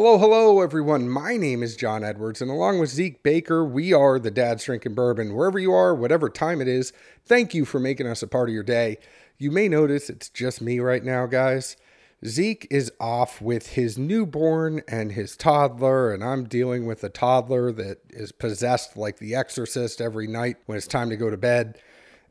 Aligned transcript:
Hello, 0.00 0.16
hello, 0.16 0.60
everyone. 0.60 1.08
My 1.08 1.36
name 1.36 1.60
is 1.60 1.74
John 1.74 2.04
Edwards, 2.04 2.40
and 2.40 2.52
along 2.52 2.78
with 2.78 2.88
Zeke 2.88 3.20
Baker, 3.24 3.64
we 3.64 3.92
are 3.92 4.20
the 4.20 4.30
Dad's 4.30 4.62
Drinking 4.62 4.94
Bourbon. 4.94 5.34
Wherever 5.34 5.58
you 5.58 5.72
are, 5.72 5.92
whatever 5.92 6.28
time 6.28 6.60
it 6.60 6.68
is, 6.68 6.92
thank 7.26 7.52
you 7.52 7.64
for 7.64 7.80
making 7.80 8.06
us 8.06 8.22
a 8.22 8.28
part 8.28 8.48
of 8.48 8.54
your 8.54 8.62
day. 8.62 8.98
You 9.38 9.50
may 9.50 9.66
notice 9.66 10.08
it's 10.08 10.28
just 10.28 10.62
me 10.62 10.78
right 10.78 11.02
now, 11.02 11.26
guys. 11.26 11.76
Zeke 12.24 12.68
is 12.70 12.92
off 13.00 13.42
with 13.42 13.70
his 13.70 13.98
newborn 13.98 14.82
and 14.86 15.10
his 15.10 15.36
toddler, 15.36 16.14
and 16.14 16.22
I'm 16.22 16.44
dealing 16.44 16.86
with 16.86 17.02
a 17.02 17.08
toddler 17.08 17.72
that 17.72 17.98
is 18.10 18.30
possessed 18.30 18.96
like 18.96 19.18
the 19.18 19.34
exorcist 19.34 20.00
every 20.00 20.28
night 20.28 20.58
when 20.66 20.78
it's 20.78 20.86
time 20.86 21.10
to 21.10 21.16
go 21.16 21.28
to 21.28 21.36
bed. 21.36 21.76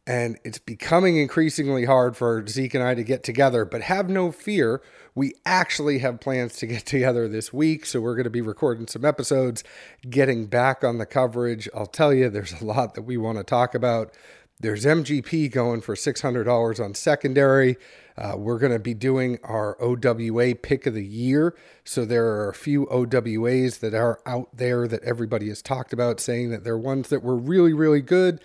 And 0.07 0.39
it's 0.45 0.57
becoming 0.57 1.17
increasingly 1.17 1.83
hard 1.83 2.15
for 2.15 2.47
Zeke 2.47 2.73
and 2.75 2.83
I 2.83 2.95
to 2.95 3.03
get 3.03 3.23
together, 3.23 3.65
but 3.65 3.81
have 3.81 4.09
no 4.09 4.31
fear. 4.31 4.81
We 5.15 5.33
actually 5.45 5.99
have 5.99 6.21
plans 6.21 6.55
to 6.57 6.67
get 6.67 6.85
together 6.85 7.27
this 7.27 7.51
week. 7.51 7.85
So 7.85 7.99
we're 7.99 8.15
going 8.15 8.23
to 8.23 8.29
be 8.29 8.41
recording 8.41 8.87
some 8.87 9.03
episodes, 9.03 9.65
getting 10.09 10.45
back 10.45 10.81
on 10.81 10.97
the 10.97 11.05
coverage. 11.05 11.67
I'll 11.75 11.85
tell 11.85 12.13
you, 12.13 12.29
there's 12.29 12.53
a 12.53 12.63
lot 12.63 12.93
that 12.93 13.01
we 13.01 13.17
want 13.17 13.37
to 13.37 13.43
talk 13.43 13.75
about. 13.75 14.13
There's 14.61 14.85
MGP 14.85 15.51
going 15.51 15.81
for 15.81 15.93
$600 15.93 16.83
on 16.83 16.93
secondary. 16.95 17.75
Uh, 18.17 18.35
we're 18.37 18.59
going 18.59 18.71
to 18.71 18.79
be 18.79 18.93
doing 18.93 19.37
our 19.43 19.79
OWA 19.79 20.55
pick 20.55 20.87
of 20.87 20.93
the 20.93 21.05
year. 21.05 21.53
So 21.83 22.05
there 22.05 22.25
are 22.27 22.49
a 22.49 22.53
few 22.53 22.87
OWAs 22.87 23.81
that 23.81 23.93
are 23.93 24.21
out 24.25 24.55
there 24.55 24.87
that 24.87 25.03
everybody 25.03 25.49
has 25.49 25.61
talked 25.61 25.91
about, 25.91 26.21
saying 26.21 26.49
that 26.51 26.63
they're 26.63 26.77
ones 26.77 27.09
that 27.09 27.23
were 27.23 27.35
really, 27.35 27.73
really 27.73 28.01
good. 28.01 28.39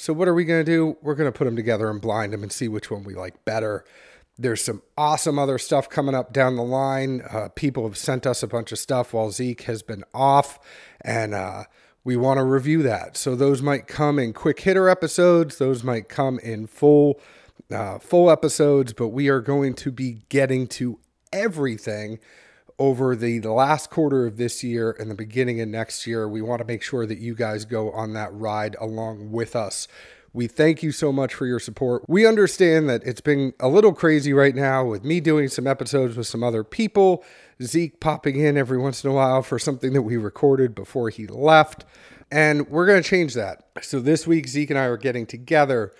So 0.00 0.12
what 0.12 0.28
are 0.28 0.34
we 0.34 0.44
going 0.44 0.64
to 0.64 0.70
do? 0.70 0.96
We're 1.02 1.16
going 1.16 1.30
to 1.30 1.36
put 1.36 1.46
them 1.46 1.56
together 1.56 1.90
and 1.90 2.00
blind 2.00 2.32
them 2.32 2.44
and 2.44 2.52
see 2.52 2.68
which 2.68 2.88
one 2.88 3.02
we 3.02 3.14
like 3.14 3.44
better. 3.44 3.84
There's 4.38 4.62
some 4.62 4.82
awesome 4.96 5.40
other 5.40 5.58
stuff 5.58 5.88
coming 5.88 6.14
up 6.14 6.32
down 6.32 6.54
the 6.54 6.62
line. 6.62 7.20
Uh, 7.28 7.48
people 7.48 7.82
have 7.82 7.98
sent 7.98 8.24
us 8.24 8.44
a 8.44 8.46
bunch 8.46 8.70
of 8.70 8.78
stuff 8.78 9.12
while 9.12 9.32
Zeke 9.32 9.62
has 9.62 9.82
been 9.82 10.04
off, 10.14 10.60
and 11.00 11.34
uh, 11.34 11.64
we 12.04 12.16
want 12.16 12.38
to 12.38 12.44
review 12.44 12.80
that. 12.84 13.16
So 13.16 13.34
those 13.34 13.60
might 13.60 13.88
come 13.88 14.20
in 14.20 14.32
quick 14.34 14.60
hitter 14.60 14.88
episodes. 14.88 15.58
Those 15.58 15.82
might 15.82 16.08
come 16.08 16.38
in 16.38 16.68
full 16.68 17.20
uh, 17.68 17.98
full 17.98 18.30
episodes. 18.30 18.92
But 18.92 19.08
we 19.08 19.28
are 19.28 19.40
going 19.40 19.74
to 19.74 19.90
be 19.90 20.22
getting 20.28 20.68
to 20.68 21.00
everything 21.32 22.20
over 22.78 23.16
the, 23.16 23.40
last 23.40 23.90
quarter 23.90 24.26
of 24.26 24.36
this 24.36 24.62
year 24.62 24.94
and 24.98 25.10
the 25.10 25.14
beginning 25.14 25.60
of 25.60 25.68
next 25.68 26.06
year. 26.06 26.28
We 26.28 26.42
want 26.42 26.60
to 26.60 26.66
make 26.66 26.82
sure 26.82 27.06
that 27.06 27.18
you 27.18 27.34
guys 27.34 27.64
go 27.64 27.90
on 27.90 28.12
that 28.14 28.32
ride 28.32 28.76
along 28.80 29.32
with 29.32 29.56
us. 29.56 29.88
We 30.32 30.46
thank 30.46 30.82
you 30.82 30.92
so 30.92 31.10
much 31.10 31.34
for 31.34 31.46
your 31.46 31.58
support. 31.58 32.04
We 32.06 32.26
understand 32.26 32.88
that 32.88 33.02
it's 33.04 33.20
been 33.20 33.54
a 33.58 33.68
little 33.68 33.92
crazy 33.92 34.32
right 34.32 34.54
now 34.54 34.84
with 34.84 35.02
me 35.02 35.20
doing 35.20 35.48
some 35.48 35.66
episodes 35.66 36.16
with 36.16 36.26
some 36.26 36.44
other 36.44 36.62
people, 36.62 37.24
Zeke 37.62 37.98
popping 37.98 38.38
in 38.38 38.56
every 38.56 38.78
once 38.78 39.02
in 39.02 39.10
a 39.10 39.14
while 39.14 39.42
for 39.42 39.58
something 39.58 39.94
that 39.94 40.02
we 40.02 40.16
recorded 40.16 40.74
before 40.74 41.10
he 41.10 41.26
left. 41.26 41.84
And 42.30 42.68
we're 42.68 42.86
going 42.86 43.02
to 43.02 43.08
change 43.08 43.34
that. 43.34 43.64
So 43.80 44.00
this 44.00 44.26
week, 44.26 44.48
Zeke 44.48 44.70
and 44.70 44.78
I 44.78 44.84
are 44.84 44.98
getting 44.98 45.26
together, 45.26 45.92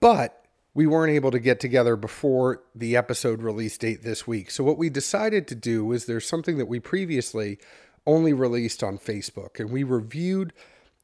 but 0.00 0.39
we 0.74 0.86
weren't 0.86 1.12
able 1.12 1.30
to 1.30 1.38
get 1.38 1.60
together 1.60 1.96
before 1.96 2.62
the 2.74 2.96
episode 2.96 3.42
release 3.42 3.76
date 3.76 4.02
this 4.02 4.26
week. 4.26 4.50
So 4.50 4.62
what 4.62 4.78
we 4.78 4.88
decided 4.88 5.48
to 5.48 5.54
do 5.54 5.84
was 5.84 6.06
there's 6.06 6.28
something 6.28 6.58
that 6.58 6.66
we 6.66 6.80
previously 6.80 7.58
only 8.06 8.32
released 8.32 8.82
on 8.82 8.98
Facebook, 8.98 9.58
and 9.58 9.70
we 9.70 9.82
reviewed 9.82 10.52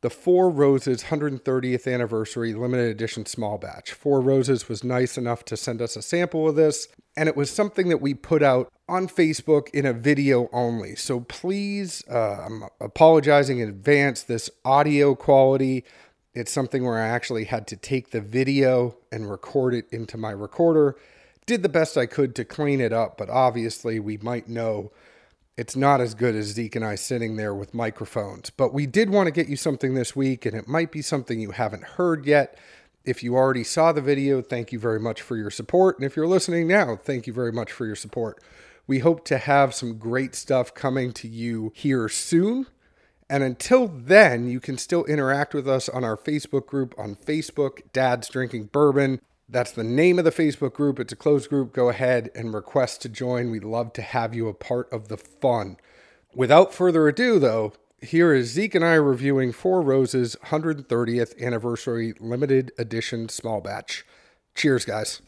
the 0.03 0.11
Four 0.11 0.51
Roses 0.51 1.05
130th 1.05 1.93
anniversary 1.93 2.55
limited 2.55 2.89
edition 2.89 3.27
small 3.27 3.59
batch. 3.59 3.93
Four 3.93 4.21
Roses 4.21 4.69
was 4.69 4.85
nice 4.85 5.19
enough 5.19 5.45
to 5.47 5.57
send 5.57 5.83
us 5.83 5.97
a 5.97 6.03
sample 6.03 6.49
of 6.49 6.55
this, 6.55 6.89
and 7.17 7.29
it 7.29 7.37
was 7.37 7.51
something 7.51 7.89
that 7.89 8.01
we 8.01 8.15
put 8.15 8.43
out 8.43 8.71
on 8.89 9.09
Facebook 9.09 9.69
in 9.71 9.85
a 9.85 9.93
video 9.93 10.49
only. 10.53 10.95
So 10.95 11.21
please, 11.21 12.05
uh, 12.09 12.45
I'm 12.47 12.65
apologizing 12.81 13.59
in 13.59 13.69
advance. 13.69 14.23
This 14.23 14.51
audio 14.65 15.15
quality 15.15 15.85
it's 16.37 16.53
something 16.53 16.85
where 16.85 16.99
I 16.99 17.09
actually 17.09 17.45
had 17.45 17.67
to 17.69 17.77
take 17.77 18.11
the 18.11 18.21
video 18.21 18.99
and 19.11 19.31
record 19.31 19.73
it 19.73 19.87
into 19.91 20.19
my 20.19 20.31
recorder. 20.31 20.95
Did 21.47 21.63
the 21.63 21.71
best 21.71 21.97
I 21.97 22.05
could 22.05 22.35
to 22.35 22.45
clean 22.45 22.79
it 22.79 22.93
up, 22.93 23.17
but 23.17 23.31
obviously 23.31 23.99
we 23.99 24.19
might 24.19 24.47
know 24.47 24.93
it's 25.57 25.75
not 25.75 26.03
as 26.03 26.13
good 26.15 26.35
as 26.35 26.49
Zeke 26.49 26.77
and 26.77 26.85
I 26.85 26.95
sitting 26.97 27.37
there 27.37 27.55
with 27.55 27.73
microphones. 27.73 28.51
But 28.51 28.75
we 28.75 28.85
did 28.85 29.09
want 29.09 29.29
to 29.29 29.31
get 29.31 29.49
you 29.49 29.57
something 29.57 29.95
this 29.95 30.15
week, 30.15 30.45
and 30.45 30.55
it 30.55 30.69
might 30.69 30.93
be 30.93 31.01
something 31.01 31.41
you 31.41 31.53
haven't 31.53 31.85
heard 31.85 32.27
yet. 32.27 32.59
If 33.07 33.23
you 33.23 33.35
already 33.35 33.65
saw 33.65 33.93
the 33.93 34.03
video, 34.03 34.43
thank 34.43 34.73
you 34.73 34.79
very 34.79 35.01
much 35.01 35.23
for 35.23 35.39
your 35.39 35.51
support. 35.51 35.97
And 35.97 36.05
if 36.05 36.17
you're 36.17 36.27
listening 36.27 36.69
now, 36.69 36.97
thank 36.97 37.27
you 37.27 37.33
very 37.33 37.53
much 37.53 37.73
for 37.73 37.87
your 37.87 37.97
support. 37.97 38.43
We 38.87 38.99
hope 38.99 39.25
to 39.27 39.39
have 39.39 39.75
some 39.75 39.97
great 39.97 40.35
stuff 40.35 40.75
coming 40.75 41.13
to 41.13 41.29
you 41.29 41.73
here 41.75 42.11
soon. 42.11 42.67
And 43.29 43.43
until 43.43 43.89
then, 43.89 44.49
you 44.49 44.61
can 44.61 44.79
still 44.79 45.05
interact 45.05 45.53
with 45.53 45.69
us 45.69 45.89
on 45.89 46.05
our 46.05 46.17
Facebook 46.17 46.67
group 46.67 46.95
on 46.97 47.17
Facebook, 47.17 47.81
Dad's 47.93 48.29
Drinking 48.29 48.67
Bourbon. 48.67 49.21
That's 49.49 49.73
the 49.73 49.85
name 49.85 50.19
of 50.19 50.25
the 50.25 50.31
Facebook 50.31 50.75
group. 50.75 50.99
It's 50.99 51.13
a 51.13 51.17
closed 51.17 51.49
group. 51.49 51.73
Go 51.73 51.89
ahead 51.89 52.31
and 52.35 52.55
request 52.55 53.03
to 53.03 53.09
join. 53.09 53.51
We'd 53.51 53.65
love 53.65 53.93
to 53.95 54.03
have 54.03 54.35
you 54.35 54.49
a 54.49 54.55
part 54.55 54.93
of 54.93 55.09
the 55.09 55.17
fun. 55.17 55.77
Without 56.35 56.75
further 56.75 57.09
ado, 57.09 57.39
though, 57.39 57.73
here 58.01 58.35
is 58.35 58.51
Zeke 58.51 58.75
and 58.75 58.85
I 58.85 58.95
reviewing 58.95 59.53
Four 59.53 59.83
Roses 59.83 60.37
130th 60.47 61.41
Anniversary 61.41 62.15
Limited 62.21 62.73
Edition 62.79 63.29
Small 63.29 63.61
Batch. 63.61 64.05
Cheers, 64.55 64.85
guys. 64.85 65.23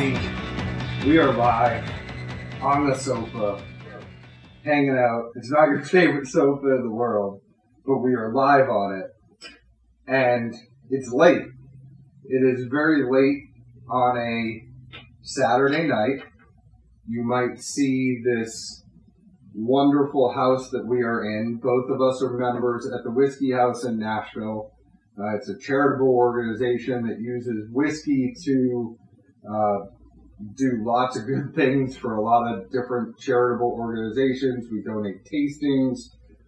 Zeke. 0.00 0.30
We 1.04 1.18
are 1.18 1.30
live 1.34 1.86
on 2.62 2.88
the 2.88 2.96
sofa, 2.96 3.62
hanging 4.64 4.96
out. 4.96 5.24
It's 5.34 5.50
not 5.50 5.68
your 5.68 5.82
favorite 5.82 6.26
sofa 6.26 6.74
in 6.76 6.84
the 6.84 6.90
world, 6.90 7.42
but 7.84 7.98
we 7.98 8.14
are 8.14 8.32
live 8.32 8.70
on 8.70 8.98
it. 8.98 9.50
And 10.06 10.54
it's 10.88 11.12
late. 11.12 11.42
It 12.24 12.58
is 12.58 12.66
very 12.70 13.02
late 13.10 13.42
on 13.90 14.16
a 14.16 14.62
Saturday 15.20 15.86
night. 15.86 16.24
You 17.06 17.22
might 17.22 17.60
see 17.60 18.22
this 18.24 18.82
wonderful 19.54 20.32
house 20.32 20.70
that 20.70 20.86
we 20.86 21.02
are 21.02 21.24
in. 21.24 21.60
Both 21.62 21.90
of 21.90 22.00
us 22.00 22.22
are 22.22 22.38
members 22.38 22.86
at 22.86 23.04
the 23.04 23.10
Whiskey 23.10 23.52
House 23.52 23.84
in 23.84 23.98
Nashville. 23.98 24.70
Uh, 25.18 25.36
it's 25.36 25.50
a 25.50 25.58
charitable 25.58 26.08
organization 26.08 27.06
that 27.06 27.20
uses 27.20 27.68
whiskey 27.70 28.32
to 28.46 28.96
uh, 29.48 29.86
do 30.56 30.82
lots 30.84 31.16
of 31.16 31.26
good 31.26 31.54
things 31.54 31.96
for 31.96 32.16
a 32.16 32.22
lot 32.22 32.52
of 32.52 32.70
different 32.70 33.18
charitable 33.18 33.76
organizations. 33.78 34.68
We 34.70 34.82
donate 34.82 35.24
tastings. 35.24 35.98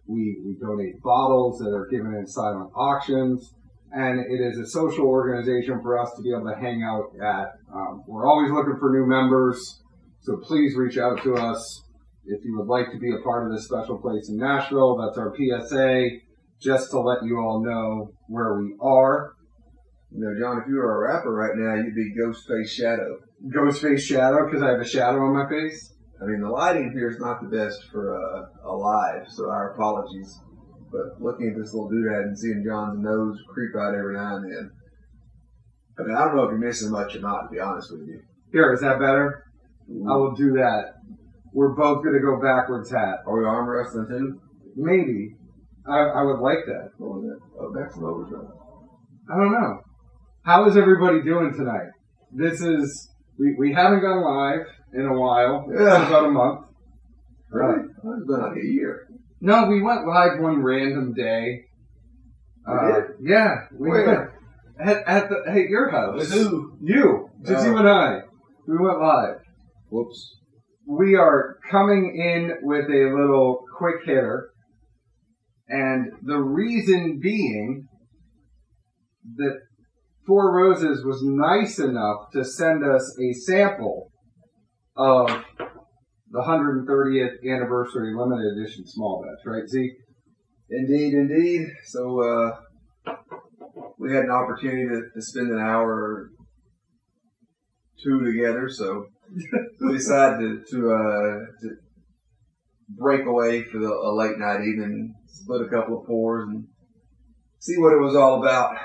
We, 0.07 0.37
we 0.45 0.55
donate 0.59 1.01
bottles 1.01 1.59
that 1.59 1.73
are 1.73 1.87
given 1.89 2.13
in 2.13 2.27
silent 2.27 2.71
auctions. 2.75 3.53
And 3.91 4.19
it 4.19 4.41
is 4.41 4.57
a 4.57 4.65
social 4.65 5.05
organization 5.05 5.79
for 5.81 5.99
us 5.99 6.11
to 6.15 6.23
be 6.23 6.31
able 6.31 6.49
to 6.49 6.59
hang 6.59 6.83
out 6.83 7.11
at. 7.21 7.53
Um, 7.73 8.03
we're 8.07 8.27
always 8.27 8.51
looking 8.51 8.77
for 8.79 8.91
new 8.91 9.05
members. 9.05 9.81
So 10.21 10.37
please 10.37 10.75
reach 10.75 10.97
out 10.97 11.21
to 11.23 11.35
us 11.35 11.83
if 12.25 12.43
you 12.43 12.57
would 12.57 12.67
like 12.67 12.91
to 12.91 12.97
be 12.97 13.11
a 13.11 13.21
part 13.23 13.45
of 13.45 13.55
this 13.55 13.65
special 13.65 13.99
place 13.99 14.29
in 14.29 14.37
Nashville. 14.37 14.97
That's 14.97 15.17
our 15.17 15.35
PSA, 15.35 16.07
just 16.59 16.89
to 16.91 16.99
let 16.99 17.23
you 17.23 17.37
all 17.37 17.63
know 17.63 18.13
where 18.27 18.57
we 18.57 18.75
are. 18.81 19.33
You 20.15 20.21
know, 20.21 20.39
John, 20.39 20.61
if 20.61 20.67
you 20.67 20.75
were 20.75 21.05
a 21.05 21.09
rapper 21.09 21.33
right 21.33 21.57
now, 21.57 21.73
you'd 21.75 21.95
be 21.95 22.13
Ghostface 22.13 22.69
Shadow. 22.69 23.17
Ghostface 23.49 24.01
Shadow, 24.01 24.45
because 24.45 24.61
I 24.61 24.69
have 24.69 24.79
a 24.79 24.87
shadow 24.87 25.25
on 25.25 25.33
my 25.33 25.49
face. 25.49 25.93
I 26.21 26.25
mean, 26.25 26.41
the 26.41 26.49
lighting 26.49 26.91
here 26.93 27.09
is 27.09 27.19
not 27.19 27.41
the 27.41 27.49
best 27.49 27.83
for 27.91 28.13
uh, 28.15 28.69
a 28.69 28.73
live, 28.73 29.27
so 29.27 29.49
our 29.49 29.73
apologies. 29.73 30.37
But 30.91 31.19
looking 31.19 31.49
at 31.49 31.57
this 31.57 31.73
little 31.73 31.89
doodad 31.89 32.29
and 32.29 32.37
seeing 32.37 32.63
John's 32.63 33.01
nose 33.01 33.37
creep 33.49 33.75
out 33.75 33.95
every 33.95 34.13
now 34.13 34.37
and 34.37 34.45
then. 34.45 34.71
I 35.97 36.03
mean, 36.03 36.15
I 36.15 36.25
don't 36.25 36.35
know 36.35 36.43
if 36.43 36.51
you're 36.51 36.59
missing 36.59 36.91
much 36.91 37.15
or 37.15 37.19
not, 37.19 37.41
to 37.43 37.49
be 37.51 37.59
honest 37.59 37.91
with 37.91 38.07
you. 38.07 38.21
Here, 38.51 38.71
is 38.71 38.81
that 38.81 38.99
better? 38.99 39.43
I 39.89 40.15
will 40.15 40.35
do 40.35 40.53
that. 40.53 40.93
We're 41.51 41.73
both 41.73 42.03
going 42.03 42.15
to 42.15 42.21
go 42.21 42.39
backwards 42.39 42.91
hat. 42.91 43.25
Are 43.25 43.37
we 43.37 43.45
arm 43.45 43.67
wrestling 43.67 44.07
too? 44.07 44.39
Maybe. 44.75 45.35
I, 45.87 46.21
I 46.21 46.23
would 46.23 46.39
like 46.39 46.65
that. 46.67 46.91
What 46.97 47.17
was 47.17 47.23
that? 47.25 47.39
Oh, 47.59 47.73
that's 47.73 47.97
an 47.97 48.03
overdrive. 48.05 48.53
I 49.29 49.37
don't 49.37 49.51
know. 49.51 49.81
How 50.43 50.65
is 50.67 50.75
everybody 50.77 51.21
doing 51.21 51.53
tonight? 51.55 51.89
This 52.31 52.61
is, 52.61 53.09
we, 53.39 53.55
we 53.57 53.73
haven't 53.73 54.01
gone 54.01 54.23
live 54.23 54.65
in 54.93 55.05
a 55.05 55.13
while. 55.17 55.65
It's 55.71 55.79
Yeah. 55.79 56.07
about 56.07 56.25
a 56.25 56.31
month. 56.31 56.65
Really? 57.49 57.83
Oh, 58.03 58.13
It's 58.17 58.27
been 58.27 58.41
like 58.41 58.57
a 58.57 58.65
year. 58.65 59.07
No, 59.41 59.67
we 59.67 59.81
went 59.81 60.05
live 60.07 60.39
one 60.39 60.61
random 60.61 61.13
day. 61.13 61.65
We 62.67 62.73
Uh, 62.73 62.91
did? 62.93 63.03
Yeah. 63.21 63.55
We 63.77 63.89
Where? 63.89 64.05
went 64.77 64.89
at, 64.89 65.07
at, 65.07 65.29
the, 65.29 65.43
at 65.49 65.69
your 65.69 65.89
house. 65.89 66.17
With 66.19 66.31
who? 66.33 66.77
You. 66.81 67.29
Just 67.45 67.65
Oh. 67.65 67.71
you 67.71 67.77
and 67.77 67.87
I. 67.87 68.19
We 68.67 68.77
went 68.77 68.99
live. 68.99 69.35
Whoops. 69.89 70.39
we 70.85 71.15
are 71.15 71.57
coming 71.71 72.13
in 72.17 72.57
with 72.63 72.85
a 72.89 73.15
little 73.17 73.63
quick 73.77 74.03
hitter. 74.05 74.49
And 75.69 76.11
the 76.23 76.39
reason 76.41 77.19
being 77.21 77.87
that 79.37 79.59
Four 80.25 80.55
Roses 80.55 81.03
was 81.05 81.21
nice 81.21 81.79
enough 81.79 82.31
to 82.31 82.45
send 82.45 82.83
us 82.83 83.17
a 83.19 83.33
sample 83.33 84.11
of 84.95 85.27
the 86.31 86.39
130th 86.39 87.43
anniversary 87.43 88.13
limited 88.15 88.57
edition 88.57 88.87
small 88.87 89.21
batch, 89.21 89.45
right, 89.45 89.67
Z? 89.67 89.91
Indeed, 90.69 91.13
indeed. 91.13 91.67
So 91.85 92.21
uh, 92.21 93.13
we 93.99 94.13
had 94.13 94.23
an 94.23 94.31
opportunity 94.31 94.87
to, 94.87 95.01
to 95.13 95.21
spend 95.21 95.51
an 95.51 95.59
hour 95.59 95.91
or 95.91 96.29
two 98.03 98.23
together. 98.23 98.69
So 98.69 99.07
we 99.81 99.93
decided 99.93 100.65
to 100.67 100.71
to, 100.71 100.91
uh, 100.91 101.39
to 101.61 101.69
break 102.89 103.25
away 103.25 103.63
for 103.63 103.79
the, 103.79 103.87
a 103.87 104.11
late 104.15 104.37
night 104.37 104.61
evening, 104.61 105.13
split 105.27 105.61
a 105.61 105.69
couple 105.69 105.99
of 105.99 106.07
pours, 106.07 106.47
and 106.47 106.65
see 107.59 107.77
what 107.77 107.93
it 107.93 108.01
was 108.01 108.15
all 108.15 108.41
about. 108.41 108.75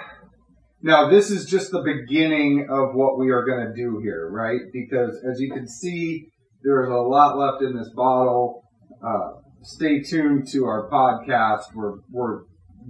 Now, 0.80 1.08
this 1.10 1.30
is 1.30 1.44
just 1.44 1.72
the 1.72 1.82
beginning 1.82 2.68
of 2.70 2.94
what 2.94 3.18
we 3.18 3.30
are 3.30 3.44
going 3.44 3.66
to 3.66 3.74
do 3.74 3.98
here, 4.00 4.28
right? 4.30 4.60
Because 4.72 5.20
as 5.28 5.40
you 5.40 5.50
can 5.50 5.66
see, 5.66 6.28
there 6.62 6.84
is 6.84 6.90
a 6.90 6.94
lot 6.94 7.36
left 7.36 7.62
in 7.62 7.76
this 7.76 7.90
bottle. 7.96 8.62
Uh, 9.04 9.40
stay 9.62 10.00
tuned 10.00 10.46
to 10.52 10.66
our 10.66 10.88
podcast. 10.88 11.74
We're, 11.74 11.98
we're 12.10 12.42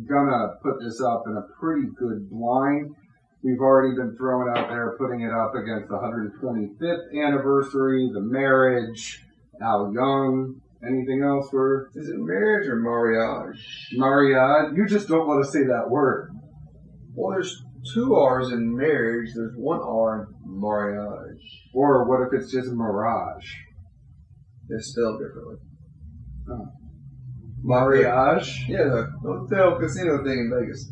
going 0.06 0.28
to 0.28 0.48
put 0.62 0.74
this 0.84 1.00
up 1.00 1.22
in 1.26 1.36
a 1.36 1.42
pretty 1.58 1.88
good 1.98 2.28
blind. 2.28 2.94
We've 3.42 3.60
already 3.60 3.96
been 3.96 4.14
throwing 4.18 4.48
out 4.54 4.68
there, 4.68 4.94
putting 4.98 5.22
it 5.22 5.32
up 5.32 5.54
against 5.54 5.88
the 5.88 5.96
125th 5.96 7.26
anniversary, 7.26 8.10
the 8.12 8.20
marriage, 8.20 9.22
Al 9.62 9.92
Young. 9.94 10.60
Anything 10.86 11.22
else 11.24 11.48
for 11.50 11.90
Is 11.94 12.08
it 12.08 12.18
marriage 12.18 12.68
or 12.68 12.76
mariage? 12.76 13.88
Mariage. 13.92 14.74
You 14.76 14.86
just 14.86 15.08
don't 15.08 15.26
want 15.26 15.44
to 15.44 15.50
say 15.50 15.64
that 15.64 15.88
word. 15.88 16.30
Well, 17.14 17.32
there's 17.32 17.64
two 17.94 18.14
R's 18.14 18.50
in 18.52 18.76
marriage. 18.76 19.30
There's 19.34 19.54
one 19.56 19.80
R 19.80 20.28
in 20.44 20.60
mariage. 20.60 21.42
Or 21.74 22.04
what 22.08 22.26
if 22.26 22.40
it's 22.40 22.52
just 22.52 22.70
Mirage? 22.72 23.46
They're 24.68 24.80
spelled 24.80 25.20
differently. 25.20 25.56
Oh. 26.50 26.66
Mariage? 27.62 28.64
Yeah, 28.68 28.84
the 28.84 29.12
hotel 29.22 29.78
casino 29.78 30.22
thing 30.24 30.38
in 30.38 30.52
Vegas. 30.54 30.90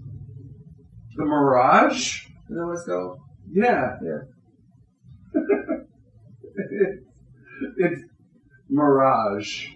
The 1.16 1.24
Mirage? 1.24 2.26
You 2.48 2.56
know 2.56 2.66
what 2.66 2.72
it's 2.74 2.86
called? 2.86 3.18
Yeah. 3.50 3.96
Yeah. 4.02 4.20
it's 7.78 8.02
Mirage. 8.68 9.68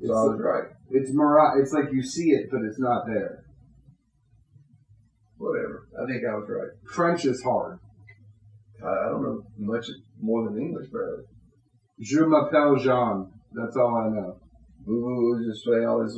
It's, 0.00 0.08
So 0.08 0.14
I 0.14 0.22
was 0.24 0.40
right. 0.40 0.70
it's 0.90 1.10
Mirage. 1.12 1.60
It's 1.62 1.72
like 1.72 1.92
you 1.92 2.02
see 2.02 2.30
it, 2.30 2.48
but 2.50 2.62
it's 2.62 2.78
not 2.78 3.06
there. 3.06 3.41
Whatever. 5.42 5.88
I 6.00 6.06
think 6.06 6.22
I 6.24 6.34
was 6.36 6.48
right. 6.48 6.70
French 6.94 7.24
is 7.24 7.42
hard. 7.42 7.80
I, 8.80 8.86
I 8.86 9.08
don't 9.10 9.22
know 9.24 9.42
much 9.58 9.86
more 10.20 10.48
than 10.48 10.62
English, 10.62 10.86
barely. 10.92 11.24
Je 12.00 12.20
m'appelle 12.20 12.78
Jean. 12.78 13.26
That's 13.52 13.76
all 13.76 13.96
I 13.96 14.08
know. 14.14 14.36
Vous 14.86 15.42
je 15.44 15.52
suis 15.52 15.84
all 15.84 16.04
this. 16.04 16.16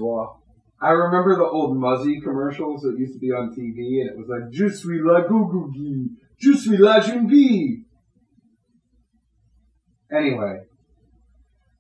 I 0.83 0.91
remember 0.91 1.37
the 1.37 1.45
old 1.45 1.79
Muzzy 1.79 2.21
commercials 2.21 2.83
that 2.83 2.99
used 2.99 3.15
to 3.15 3.19
be 3.19 3.31
on 3.31 3.55
TV, 3.57 4.03
and 4.03 4.11
it 4.11 4.17
was 4.17 4.29
like, 4.29 4.53
Je 4.53 4.69
suis 4.69 5.01
la 5.03 5.23
gougougi, 5.23 6.09
Je 6.39 6.53
suis 6.53 6.77
la 6.77 7.01
jeune. 7.01 7.31
Anyway, 10.13 10.61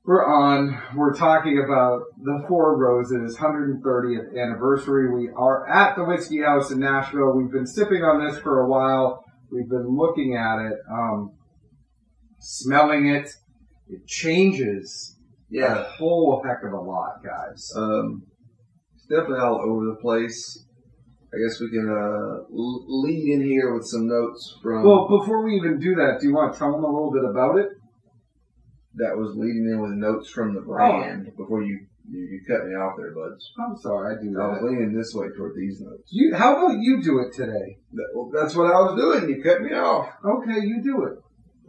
we're 0.05 0.25
on. 0.25 0.81
We're 0.95 1.15
talking 1.15 1.62
about 1.65 2.03
the 2.23 2.45
Four 2.47 2.77
Roses 2.77 3.39
130th 3.39 4.39
anniversary. 4.39 5.12
We 5.15 5.31
are 5.35 5.67
at 5.69 5.97
the 5.97 6.05
Whiskey 6.05 6.43
House 6.43 6.71
in 6.71 6.81
Nashville. 6.81 7.35
We've 7.35 7.51
been 7.51 7.67
sipping 7.67 8.03
on 8.03 8.25
this 8.25 8.39
for 8.41 8.61
a 8.61 8.69
while. 8.69 9.25
We've 9.51 9.69
been 9.69 9.97
looking 9.97 10.37
at 10.37 10.59
it, 10.67 10.79
um, 10.91 11.33
smelling 12.39 13.06
it. 13.06 13.31
It 13.89 14.06
changes 14.06 15.17
yeah. 15.49 15.79
a 15.79 15.83
whole 15.85 16.43
heck 16.45 16.62
of 16.65 16.73
a 16.73 16.81
lot, 16.81 17.23
guys. 17.25 17.71
Um, 17.75 18.25
it's 18.95 19.06
definitely 19.06 19.39
all 19.39 19.61
over 19.62 19.87
the 19.87 19.97
place. 20.03 20.67
I 21.33 21.37
guess 21.43 21.61
we 21.61 21.71
can 21.71 21.89
uh, 21.89 22.45
lead 22.51 23.33
in 23.33 23.43
here 23.43 23.75
with 23.75 23.87
some 23.87 24.06
notes 24.06 24.56
from 24.62 24.85
Well, 24.85 25.09
before 25.09 25.45
we 25.45 25.56
even 25.56 25.81
do 25.81 25.95
that, 25.97 26.19
do 26.21 26.29
you 26.29 26.35
want 26.35 26.53
to 26.53 26.59
tell 26.59 26.73
them 26.73 26.85
a 26.85 26.93
little 26.93 27.11
bit 27.11 27.25
about 27.25 27.59
it? 27.59 27.69
That 28.96 29.17
was 29.17 29.35
leading 29.37 29.69
in 29.70 29.81
with 29.81 29.93
notes 29.93 30.31
from 30.31 30.55
the 30.55 30.61
brand 30.61 31.32
before 31.37 31.62
you, 31.62 31.87
you 32.08 32.20
you 32.20 32.41
cut 32.46 32.67
me 32.67 32.75
off 32.75 32.94
there, 32.96 33.12
buds. 33.14 33.50
I'm 33.58 33.76
sorry, 33.76 34.17
I 34.17 34.23
do 34.23 34.41
I 34.41 34.46
was 34.49 34.62
leaning 34.62 34.94
this 34.94 35.12
way 35.14 35.26
toward 35.37 35.56
these 35.56 35.81
notes. 35.81 36.08
You, 36.11 36.35
how 36.35 36.56
about 36.56 36.79
you 36.81 37.02
do 37.02 37.20
it 37.20 37.35
today? 37.35 37.79
That, 37.93 38.08
well, 38.14 38.31
that's 38.32 38.55
what 38.55 38.67
I 38.67 38.81
was 38.81 39.00
doing. 39.00 39.29
You 39.29 39.43
cut 39.43 39.62
me 39.62 39.73
off. 39.73 40.08
Okay, 40.25 40.61
you 40.67 40.82
do 40.82 41.05
it. 41.05 41.19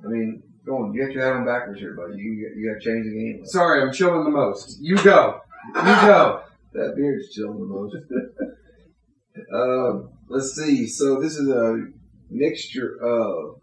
I 0.06 0.10
mean, 0.10 0.44
go 0.66 0.77
on. 0.77 0.94
You 0.94 1.06
got 1.06 1.13
your 1.13 1.24
hat 1.24 1.33
on 1.33 1.45
backwards 1.45 1.80
here, 1.80 1.95
buddy. 1.95 2.18
You 2.18 2.51
you 2.56 2.72
got 2.72 2.81
to 2.81 2.86
change 2.86 3.06
the 3.06 3.13
game. 3.13 3.45
Sorry, 3.45 3.81
I'm 3.81 3.94
chilling 3.94 4.24
the 4.24 4.30
most. 4.30 4.77
You 4.81 4.98
go. 4.98 5.39
You 5.75 5.83
go. 5.83 6.42
That 6.74 6.94
beard's 6.98 7.33
chilling 7.33 7.57
the 7.57 7.66
most. 7.66 7.95
um, 9.54 10.10
let's 10.27 10.54
see. 10.57 10.88
So 10.88 11.22
this 11.22 11.38
is 11.38 11.48
a 11.48 11.86
mixture 12.30 12.98
of 13.01 13.62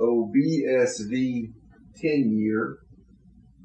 OBSV 0.00 1.52
10 1.96 2.38
year, 2.38 2.78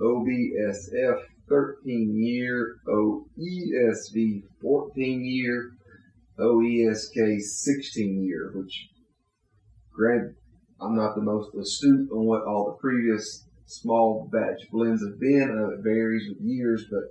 OBSF 0.02 1.20
13 1.48 2.24
year, 2.24 2.78
OESV 2.88 4.44
14 4.62 5.26
year, 5.26 5.72
OESK 6.40 7.40
16 7.40 8.24
year, 8.24 8.52
which, 8.56 8.90
granted, 9.94 10.36
I'm 10.82 10.96
not 10.96 11.16
the 11.16 11.22
most 11.22 11.56
astute 11.56 12.10
on 12.12 12.26
what 12.26 12.44
all 12.44 12.66
the 12.66 12.82
previous 12.82 13.46
small 13.66 14.30
batch 14.32 14.70
blends 14.72 15.04
have 15.04 15.20
been. 15.20 15.58
Uh, 15.58 15.76
it 15.76 15.84
varies 15.84 16.28
with 16.30 16.38
years, 16.42 16.86
but 16.92 17.04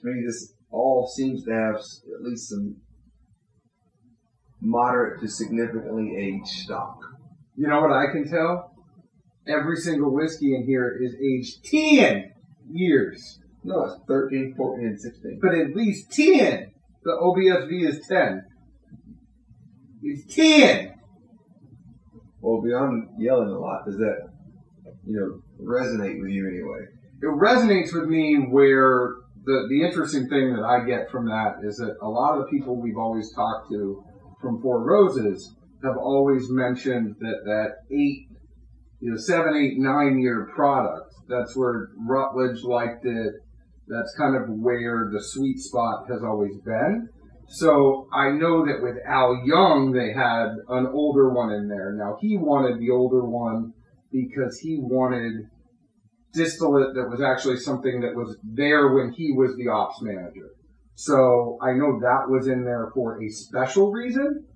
to 0.00 0.06
me, 0.06 0.22
this 0.26 0.54
all 0.70 1.06
seems 1.06 1.44
to 1.44 1.52
have 1.52 1.76
at 1.76 2.22
least 2.22 2.50
some 2.50 2.76
moderate 4.60 5.20
to 5.20 5.28
significantly 5.28 6.14
aged 6.16 6.46
stock. 6.46 6.98
You 7.56 7.68
know 7.68 7.80
what 7.80 7.92
I 7.92 8.12
can 8.12 8.28
tell? 8.28 8.72
Every 9.46 9.76
single 9.76 10.12
whiskey 10.12 10.54
in 10.54 10.64
here 10.64 10.96
is 11.00 11.14
aged 11.14 11.64
10 11.64 12.32
years. 12.70 13.40
No, 13.64 13.84
it's 13.84 14.00
13, 14.06 14.54
14, 14.56 14.86
and 14.86 15.00
16. 15.00 15.40
But 15.42 15.54
at 15.54 15.74
least 15.74 16.12
10. 16.12 16.72
The 17.04 17.10
OBSV 17.10 17.88
is 17.88 18.06
10. 18.08 18.44
It's 20.02 20.34
10. 20.34 20.94
Well, 22.40 22.60
beyond 22.62 23.08
yelling 23.18 23.50
a 23.50 23.58
lot, 23.58 23.84
does 23.84 23.96
that, 23.98 24.28
you 25.06 25.16
know, 25.16 25.64
resonate 25.64 26.20
with 26.20 26.30
you 26.30 26.48
anyway? 26.48 26.86
it 27.22 27.26
resonates 27.26 27.94
with 27.94 28.08
me 28.08 28.34
where 28.50 29.14
the 29.44 29.66
the 29.68 29.82
interesting 29.84 30.28
thing 30.28 30.54
that 30.54 30.64
I 30.64 30.84
get 30.84 31.10
from 31.10 31.26
that 31.26 31.62
is 31.62 31.76
that 31.76 31.96
a 32.02 32.08
lot 32.08 32.36
of 32.36 32.44
the 32.44 32.50
people 32.50 32.80
we've 32.80 32.98
always 32.98 33.32
talked 33.32 33.70
to 33.70 34.04
from 34.40 34.60
Four 34.60 34.84
Roses 34.84 35.54
have 35.84 35.96
always 35.96 36.50
mentioned 36.50 37.16
that 37.20 37.42
that 37.44 37.68
eight, 37.92 38.26
you 39.02 39.10
know, 39.10 39.16
seven, 39.16 39.56
eight, 39.56 39.78
nine 39.78 40.20
year 40.20 40.48
product. 40.54 41.12
That's 41.28 41.56
where 41.56 41.88
Rutledge 41.98 42.62
liked 42.62 43.04
it. 43.04 43.34
That's 43.88 44.14
kind 44.16 44.36
of 44.36 44.48
where 44.48 45.10
the 45.12 45.20
sweet 45.20 45.58
spot 45.58 46.04
has 46.08 46.22
always 46.22 46.56
been. 46.64 47.08
So 47.48 48.06
I 48.14 48.30
know 48.30 48.64
that 48.64 48.80
with 48.80 48.96
Al 49.06 49.42
Young, 49.44 49.92
they 49.92 50.12
had 50.12 50.54
an 50.68 50.86
older 50.86 51.34
one 51.34 51.52
in 51.52 51.68
there. 51.68 51.92
Now 51.92 52.16
he 52.20 52.38
wanted 52.38 52.78
the 52.78 52.90
older 52.90 53.24
one 53.24 53.72
because 54.12 54.58
he 54.60 54.78
wanted 54.80 55.48
distillate 56.32 56.94
that 56.94 57.10
was 57.10 57.20
actually 57.20 57.58
something 57.58 58.00
that 58.00 58.14
was 58.14 58.36
there 58.42 58.94
when 58.94 59.12
he 59.12 59.32
was 59.32 59.54
the 59.56 59.68
ops 59.68 60.00
manager. 60.00 60.50
So 60.94 61.58
I 61.60 61.72
know 61.72 61.98
that 62.00 62.28
was 62.28 62.46
in 62.46 62.64
there 62.64 62.90
for 62.94 63.20
a 63.22 63.28
special 63.28 63.90
reason. 63.90 64.46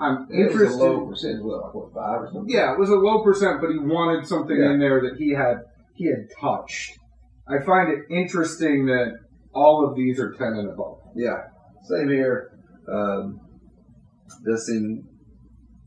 I'm 0.00 0.26
It 0.30 0.44
was 0.44 0.52
interested. 0.52 0.80
a 0.80 0.84
low 0.84 1.06
percentage, 1.06 1.40
what, 1.42 1.64
like 1.64 1.74
what, 1.74 1.92
five 1.94 2.20
or 2.22 2.28
something? 2.32 2.54
Yeah, 2.54 2.72
it 2.72 2.78
was 2.78 2.90
a 2.90 2.94
low 2.94 3.22
percent, 3.24 3.60
but 3.60 3.70
he 3.70 3.78
wanted 3.78 4.26
something 4.26 4.56
Yeah. 4.56 4.72
in 4.72 4.78
there 4.78 5.00
that 5.02 5.16
he 5.18 5.30
had 5.32 5.56
he 5.96 6.06
had 6.06 6.28
touched. 6.40 6.96
I 7.48 7.64
find 7.64 7.88
it 7.92 8.00
interesting 8.10 8.86
that 8.86 9.12
all 9.54 9.88
of 9.88 9.96
these 9.96 10.20
are 10.20 10.32
ten 10.32 10.52
and 10.54 10.70
above. 10.70 10.98
Yeah, 11.16 11.38
same 11.88 12.08
here. 12.08 12.50
Um, 12.92 13.40
does 14.46 14.66
seem 14.66 15.02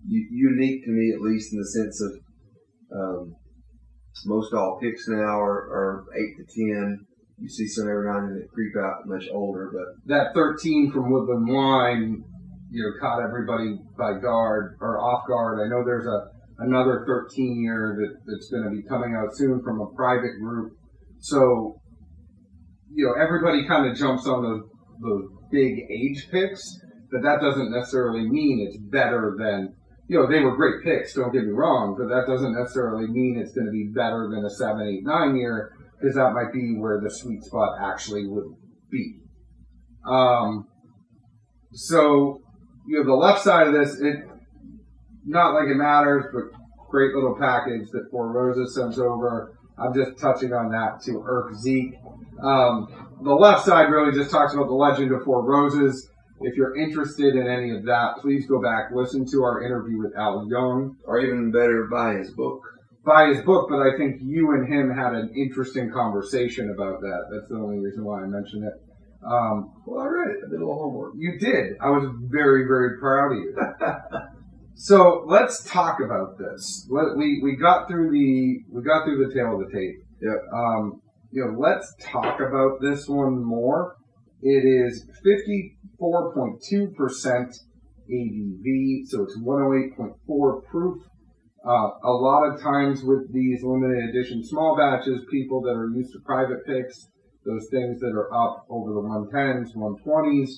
u- 0.07 0.27
unique 0.31 0.83
to 0.85 0.91
me, 0.91 1.13
at 1.15 1.21
least 1.21 1.53
in 1.53 1.59
the 1.59 1.67
sense 1.67 2.01
of 2.01 2.11
um, 2.93 3.35
most 4.25 4.53
all 4.53 4.77
picks 4.81 5.07
now 5.07 5.39
are, 5.39 5.61
are 5.71 6.03
eight 6.17 6.35
to 6.37 6.43
ten. 6.43 7.05
You 7.39 7.47
see 7.49 7.67
some 7.67 7.87
every 7.87 8.05
now 8.07 8.17
and 8.19 8.29
then 8.29 8.35
that 8.39 8.49
creep 8.53 8.73
out 8.77 9.05
much 9.05 9.27
older, 9.33 9.71
but 9.73 10.13
That 10.13 10.33
thirteen 10.33 10.91
from 10.91 11.09
Woodland 11.11 11.47
Wine, 11.47 12.23
you 12.71 12.81
know, 12.81 12.91
caught 12.99 13.21
everybody 13.21 13.75
by 13.97 14.13
guard 14.19 14.77
or 14.79 14.99
off 14.99 15.27
guard. 15.27 15.59
I 15.59 15.69
know 15.69 15.83
there's 15.83 16.07
a 16.07 16.31
another 16.61 17.03
13 17.07 17.61
year 17.61 17.97
that, 17.99 18.13
that's 18.25 18.49
going 18.49 18.63
to 18.63 18.69
be 18.69 18.87
coming 18.87 19.15
out 19.15 19.35
soon 19.35 19.61
from 19.63 19.81
a 19.81 19.87
private 19.95 20.39
group. 20.39 20.73
So, 21.19 21.81
you 22.93 23.05
know, 23.05 23.13
everybody 23.21 23.67
kind 23.67 23.89
of 23.89 23.97
jumps 23.97 24.27
on 24.27 24.41
the, 24.41 24.61
the 24.99 25.27
big 25.51 25.73
age 25.89 26.27
picks, 26.31 26.63
but 27.11 27.21
that 27.23 27.41
doesn't 27.41 27.71
necessarily 27.71 28.29
mean 28.29 28.65
it's 28.67 28.77
better 28.91 29.35
than, 29.37 29.73
you 30.07 30.17
know, 30.17 30.27
they 30.29 30.39
were 30.39 30.55
great 30.55 30.83
picks, 30.83 31.13
don't 31.13 31.33
get 31.33 31.43
me 31.43 31.51
wrong, 31.51 31.95
but 31.97 32.13
that 32.13 32.27
doesn't 32.27 32.53
necessarily 32.53 33.07
mean 33.07 33.39
it's 33.41 33.53
going 33.53 33.67
to 33.67 33.71
be 33.71 33.91
better 33.93 34.29
than 34.31 34.45
a 34.45 34.49
seven, 34.49 34.87
eight, 34.87 35.03
nine 35.03 35.35
year, 35.35 35.71
because 35.99 36.15
that 36.15 36.33
might 36.33 36.53
be 36.53 36.77
where 36.77 37.01
the 37.01 37.09
sweet 37.09 37.43
spot 37.43 37.77
actually 37.81 38.27
would 38.27 38.53
be. 38.89 39.17
Um, 40.07 40.67
so, 41.73 42.41
you 42.85 42.97
have 42.97 43.05
the 43.05 43.13
left 43.13 43.41
side 43.41 43.67
of 43.67 43.73
this, 43.73 43.99
it, 43.99 44.17
not 45.25 45.53
like 45.53 45.67
it 45.67 45.75
matters, 45.75 46.25
but 46.33 46.43
great 46.89 47.13
little 47.13 47.35
package 47.39 47.89
that 47.91 48.07
Four 48.11 48.31
Roses 48.31 48.75
sends 48.75 48.99
over. 48.99 49.57
I'm 49.77 49.93
just 49.93 50.19
touching 50.19 50.53
on 50.53 50.69
that 50.71 51.01
to 51.05 51.23
irk 51.25 51.55
Zeke. 51.55 51.95
Um, 52.43 53.19
the 53.23 53.33
left 53.33 53.65
side 53.65 53.89
really 53.89 54.11
just 54.11 54.31
talks 54.31 54.53
about 54.53 54.67
the 54.67 54.73
legend 54.73 55.11
of 55.11 55.23
Four 55.23 55.43
Roses. 55.43 56.09
If 56.41 56.55
you're 56.55 56.75
interested 56.75 57.35
in 57.35 57.47
any 57.47 57.69
of 57.69 57.85
that, 57.85 58.17
please 58.19 58.47
go 58.47 58.61
back, 58.61 58.89
listen 58.93 59.25
to 59.31 59.43
our 59.43 59.63
interview 59.63 59.99
with 59.99 60.15
Al 60.17 60.47
Young. 60.49 60.97
Or 61.05 61.19
even 61.19 61.51
better, 61.51 61.87
buy 61.89 62.15
his 62.15 62.31
book. 62.31 62.61
Buy 63.05 63.27
his 63.33 63.41
book, 63.41 63.67
but 63.69 63.81
I 63.81 63.97
think 63.97 64.21
you 64.21 64.51
and 64.51 64.71
him 64.71 64.91
had 64.91 65.13
an 65.13 65.31
interesting 65.35 65.91
conversation 65.91 66.71
about 66.71 67.01
that. 67.01 67.25
That's 67.31 67.49
the 67.49 67.55
only 67.55 67.79
reason 67.79 68.03
why 68.03 68.23
I 68.23 68.27
mentioned 68.27 68.63
it. 68.65 68.73
Um, 69.23 69.73
well, 69.85 70.01
I 70.03 70.07
read 70.07 70.31
it. 70.31 70.37
I 70.45 70.49
did 70.49 70.55
a 70.55 70.65
little 70.65 70.79
homework. 70.79 71.13
You 71.15 71.37
did. 71.39 71.77
I 71.79 71.89
was 71.89 72.09
very, 72.23 72.65
very 72.65 72.99
proud 72.99 73.33
of 73.33 73.37
you. 73.37 73.55
so 74.75 75.23
let's 75.27 75.63
talk 75.63 75.99
about 76.03 76.39
this. 76.39 76.87
Let, 76.89 77.15
we 77.17 77.39
we 77.43 77.55
got 77.55 77.87
through 77.87 78.11
the 78.11 78.59
we 78.69 78.81
got 78.81 79.05
through 79.05 79.27
the 79.27 79.33
tail 79.33 79.61
of 79.61 79.67
the 79.67 79.77
tape. 79.77 79.95
Yep. 80.21 80.53
Um, 80.53 81.01
you 81.31 81.45
know, 81.45 81.57
let's 81.59 81.93
talk 82.01 82.39
about 82.39 82.81
this 82.81 83.07
one 83.07 83.43
more. 83.43 83.95
It 84.41 84.65
is 84.65 85.05
fifty 85.23 85.77
four 85.99 86.33
point 86.33 86.63
two 86.67 86.91
percent 86.97 87.53
ABV, 88.09 89.05
so 89.05 89.23
it's 89.23 89.37
one 89.37 89.61
hundred 89.61 89.85
eight 89.85 89.97
point 89.97 90.13
four 90.25 90.61
proof. 90.63 90.97
Uh, 91.63 91.89
a 92.03 92.09
lot 92.09 92.43
of 92.43 92.59
times 92.59 93.03
with 93.03 93.31
these 93.31 93.61
limited 93.61 94.09
edition 94.09 94.43
small 94.43 94.75
batches, 94.75 95.21
people 95.29 95.61
that 95.61 95.75
are 95.77 95.91
used 95.95 96.11
to 96.11 96.19
private 96.25 96.65
picks 96.65 97.10
those 97.45 97.67
things 97.71 97.99
that 98.01 98.13
are 98.13 98.33
up 98.33 98.65
over 98.69 98.93
the 98.93 99.01
110s, 99.01 99.75
120s. 99.75 100.49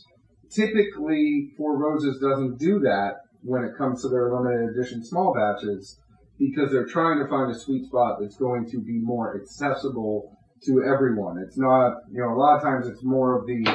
Typically, 0.50 1.52
Four 1.58 1.78
Roses 1.78 2.20
doesn't 2.20 2.60
do 2.60 2.80
that 2.80 3.22
when 3.42 3.64
it 3.64 3.78
comes 3.78 4.02
to 4.02 4.10
their 4.10 4.34
limited 4.34 4.70
edition 4.70 5.04
small 5.04 5.34
batches 5.34 5.98
because 6.40 6.72
they're 6.72 6.86
trying 6.86 7.20
to 7.20 7.30
find 7.30 7.52
a 7.52 7.58
sweet 7.58 7.86
spot 7.86 8.18
that's 8.20 8.38
going 8.38 8.70
to 8.70 8.80
be 8.82 9.00
more 9.00 9.40
accessible 9.40 10.36
to 10.66 10.84
everyone. 10.84 11.38
It's 11.46 11.58
not, 11.58 11.94
you 12.12 12.22
know, 12.22 12.34
a 12.34 12.40
lot 12.40 12.58
of 12.58 12.64
times 12.64 12.88
it's 12.88 13.04
more 13.04 13.40
of 13.40 13.48
the 13.48 13.66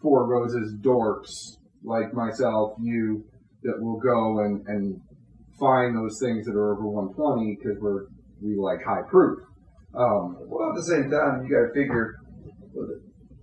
Four 0.00 0.26
Roses 0.26 0.74
dorks 0.80 1.56
like 1.84 2.12
myself, 2.12 2.74
you, 2.80 3.24
that 3.62 3.80
will 3.80 3.98
go 3.98 4.40
and, 4.40 4.66
and 4.66 5.00
find 5.58 5.96
those 5.96 6.18
things 6.20 6.46
that 6.46 6.54
are 6.54 6.74
over 6.74 6.88
120 6.88 7.56
because 7.56 7.80
we're, 7.80 8.06
we 8.40 8.56
like 8.56 8.82
high 8.84 9.02
proof. 9.08 9.38
Um, 9.94 10.36
well, 10.46 10.70
at 10.70 10.76
the 10.76 10.82
same 10.82 11.10
time, 11.10 11.44
you 11.44 11.50
got 11.50 11.68
to 11.68 11.74
figure 11.74 12.16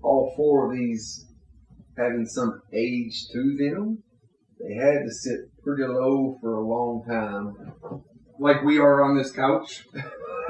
all 0.02 0.34
four 0.36 0.72
of 0.72 0.78
these 0.78 1.26
having 1.98 2.26
some 2.26 2.62
age 2.74 3.28
to 3.34 3.58
them, 3.58 4.04
they 4.60 4.74
had 4.76 5.04
to 5.06 5.12
sit 5.12 5.40
pretty 5.64 5.84
low 5.84 6.38
for 6.42 6.56
a 6.56 6.68
long 6.68 7.04
time. 7.08 8.04
Like 8.40 8.64
we 8.64 8.78
are 8.80 9.04
on 9.04 9.18
this 9.18 9.32
couch. 9.32 9.86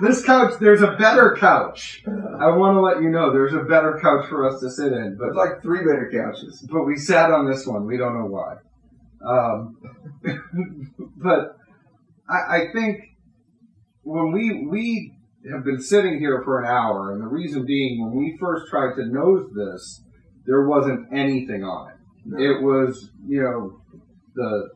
this 0.00 0.24
couch, 0.24 0.54
there's 0.60 0.82
a 0.82 0.96
better 0.98 1.36
couch. 1.38 2.02
I 2.06 2.48
want 2.48 2.76
to 2.76 2.80
let 2.80 3.02
you 3.02 3.10
know 3.10 3.32
there's 3.32 3.54
a 3.54 3.62
better 3.64 3.98
couch 4.02 4.28
for 4.28 4.48
us 4.48 4.60
to 4.60 4.70
sit 4.70 4.92
in. 4.92 5.16
But 5.18 5.36
like 5.36 5.62
three 5.62 5.80
better 5.80 6.10
couches. 6.12 6.66
But 6.70 6.84
we 6.84 6.96
sat 6.96 7.30
on 7.30 7.48
this 7.48 7.66
one. 7.66 7.86
We 7.86 7.96
don't 7.96 8.18
know 8.18 8.26
why. 8.26 8.56
Um, 9.24 9.76
but 11.16 11.56
I, 12.28 12.56
I 12.56 12.72
think 12.72 13.00
when 14.02 14.32
we 14.32 14.66
we 14.68 15.14
have 15.50 15.64
been 15.64 15.80
sitting 15.80 16.18
here 16.18 16.42
for 16.44 16.60
an 16.60 16.66
hour, 16.66 17.12
and 17.12 17.22
the 17.22 17.26
reason 17.26 17.64
being, 17.66 18.04
when 18.04 18.16
we 18.16 18.36
first 18.38 18.70
tried 18.70 18.94
to 18.96 19.06
nose 19.06 19.50
this, 19.54 20.04
there 20.46 20.68
wasn't 20.68 21.12
anything 21.12 21.64
on 21.64 21.90
it. 21.90 21.96
No. 22.24 22.38
It 22.38 22.62
was, 22.62 23.10
you 23.26 23.42
know, 23.42 23.80
the 24.34 24.70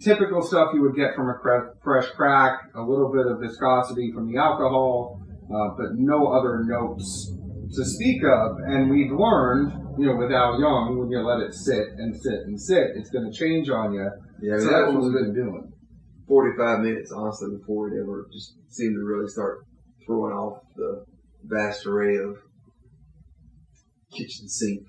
typical 0.00 0.42
stuff 0.42 0.70
you 0.74 0.82
would 0.82 0.96
get 0.96 1.14
from 1.14 1.28
a 1.28 1.34
fresh 1.82 2.10
crack, 2.10 2.70
a 2.74 2.82
little 2.82 3.10
bit 3.12 3.26
of 3.26 3.40
viscosity 3.40 4.12
from 4.12 4.30
the 4.30 4.38
alcohol, 4.38 5.22
uh, 5.44 5.70
but 5.76 5.94
no 5.94 6.32
other 6.32 6.64
notes 6.64 7.32
to 7.74 7.84
speak 7.84 8.22
of. 8.24 8.58
And 8.66 8.90
we've 8.90 9.12
learned, 9.12 9.72
you 9.98 10.06
know, 10.06 10.16
with 10.16 10.30
Al 10.30 10.60
Young, 10.60 10.98
when 10.98 11.10
you 11.10 11.20
let 11.20 11.40
it 11.40 11.54
sit 11.54 11.88
and 11.96 12.14
sit 12.14 12.44
and 12.46 12.60
sit, 12.60 12.92
it's 12.96 13.10
going 13.10 13.30
to 13.30 13.36
change 13.36 13.70
on 13.70 13.94
you. 13.94 14.10
Yeah, 14.42 14.58
so 14.58 14.64
that's 14.64 14.92
what 14.92 15.02
we've 15.02 15.12
been 15.12 15.34
doing. 15.34 15.72
45 16.28 16.80
minutes, 16.80 17.12
honestly, 17.12 17.56
before 17.56 17.88
it 17.88 18.00
ever 18.00 18.26
just 18.32 18.54
seemed 18.68 18.94
to 18.94 19.04
really 19.04 19.28
start 19.28 19.64
throwing 20.06 20.32
off 20.32 20.62
the 20.76 21.04
vast 21.44 21.86
array 21.86 22.16
of 22.16 22.36
kitchen 24.12 24.48
sink 24.48 24.80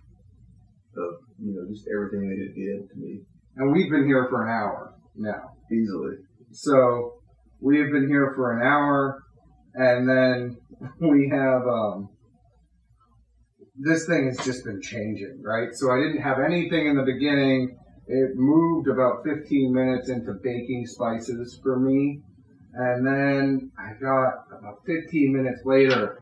of 0.97 1.15
you 1.39 1.53
know 1.53 1.67
just 1.69 1.87
everything 1.93 2.29
that 2.29 2.39
it 2.39 2.55
did 2.55 2.89
to 2.89 2.95
me. 2.95 3.21
And 3.57 3.71
we've 3.71 3.89
been 3.89 4.05
here 4.05 4.27
for 4.29 4.45
an 4.45 4.51
hour 4.51 4.93
now, 5.15 5.41
easily. 5.71 6.17
So 6.51 7.13
we 7.61 7.79
have 7.79 7.91
been 7.91 8.07
here 8.07 8.33
for 8.35 8.57
an 8.57 8.65
hour, 8.65 9.23
and 9.73 10.07
then 10.07 10.57
we 10.99 11.29
have 11.31 11.61
um, 11.67 12.09
this 13.77 14.05
thing 14.07 14.27
has 14.27 14.45
just 14.45 14.63
been 14.63 14.81
changing, 14.81 15.41
right? 15.43 15.69
So 15.73 15.91
I 15.91 15.97
didn't 15.97 16.21
have 16.21 16.37
anything 16.39 16.87
in 16.87 16.95
the 16.95 17.03
beginning. 17.03 17.77
It 18.07 18.31
moved 18.35 18.87
about 18.87 19.23
15 19.25 19.73
minutes 19.73 20.09
into 20.09 20.33
baking 20.43 20.85
spices 20.87 21.59
for 21.63 21.79
me. 21.79 22.21
And 22.75 23.07
then 23.07 23.71
I 23.79 23.93
got 23.93 24.47
about 24.51 24.85
15 24.85 25.31
minutes 25.31 25.61
later, 25.63 26.21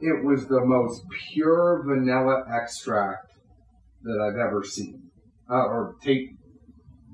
it 0.00 0.24
was 0.24 0.46
the 0.46 0.64
most 0.64 1.02
pure 1.32 1.82
vanilla 1.86 2.44
extract 2.50 3.32
that 4.02 4.18
I've 4.18 4.38
ever 4.38 4.64
seen 4.64 5.10
uh, 5.50 5.64
or 5.64 5.96
take 6.02 6.30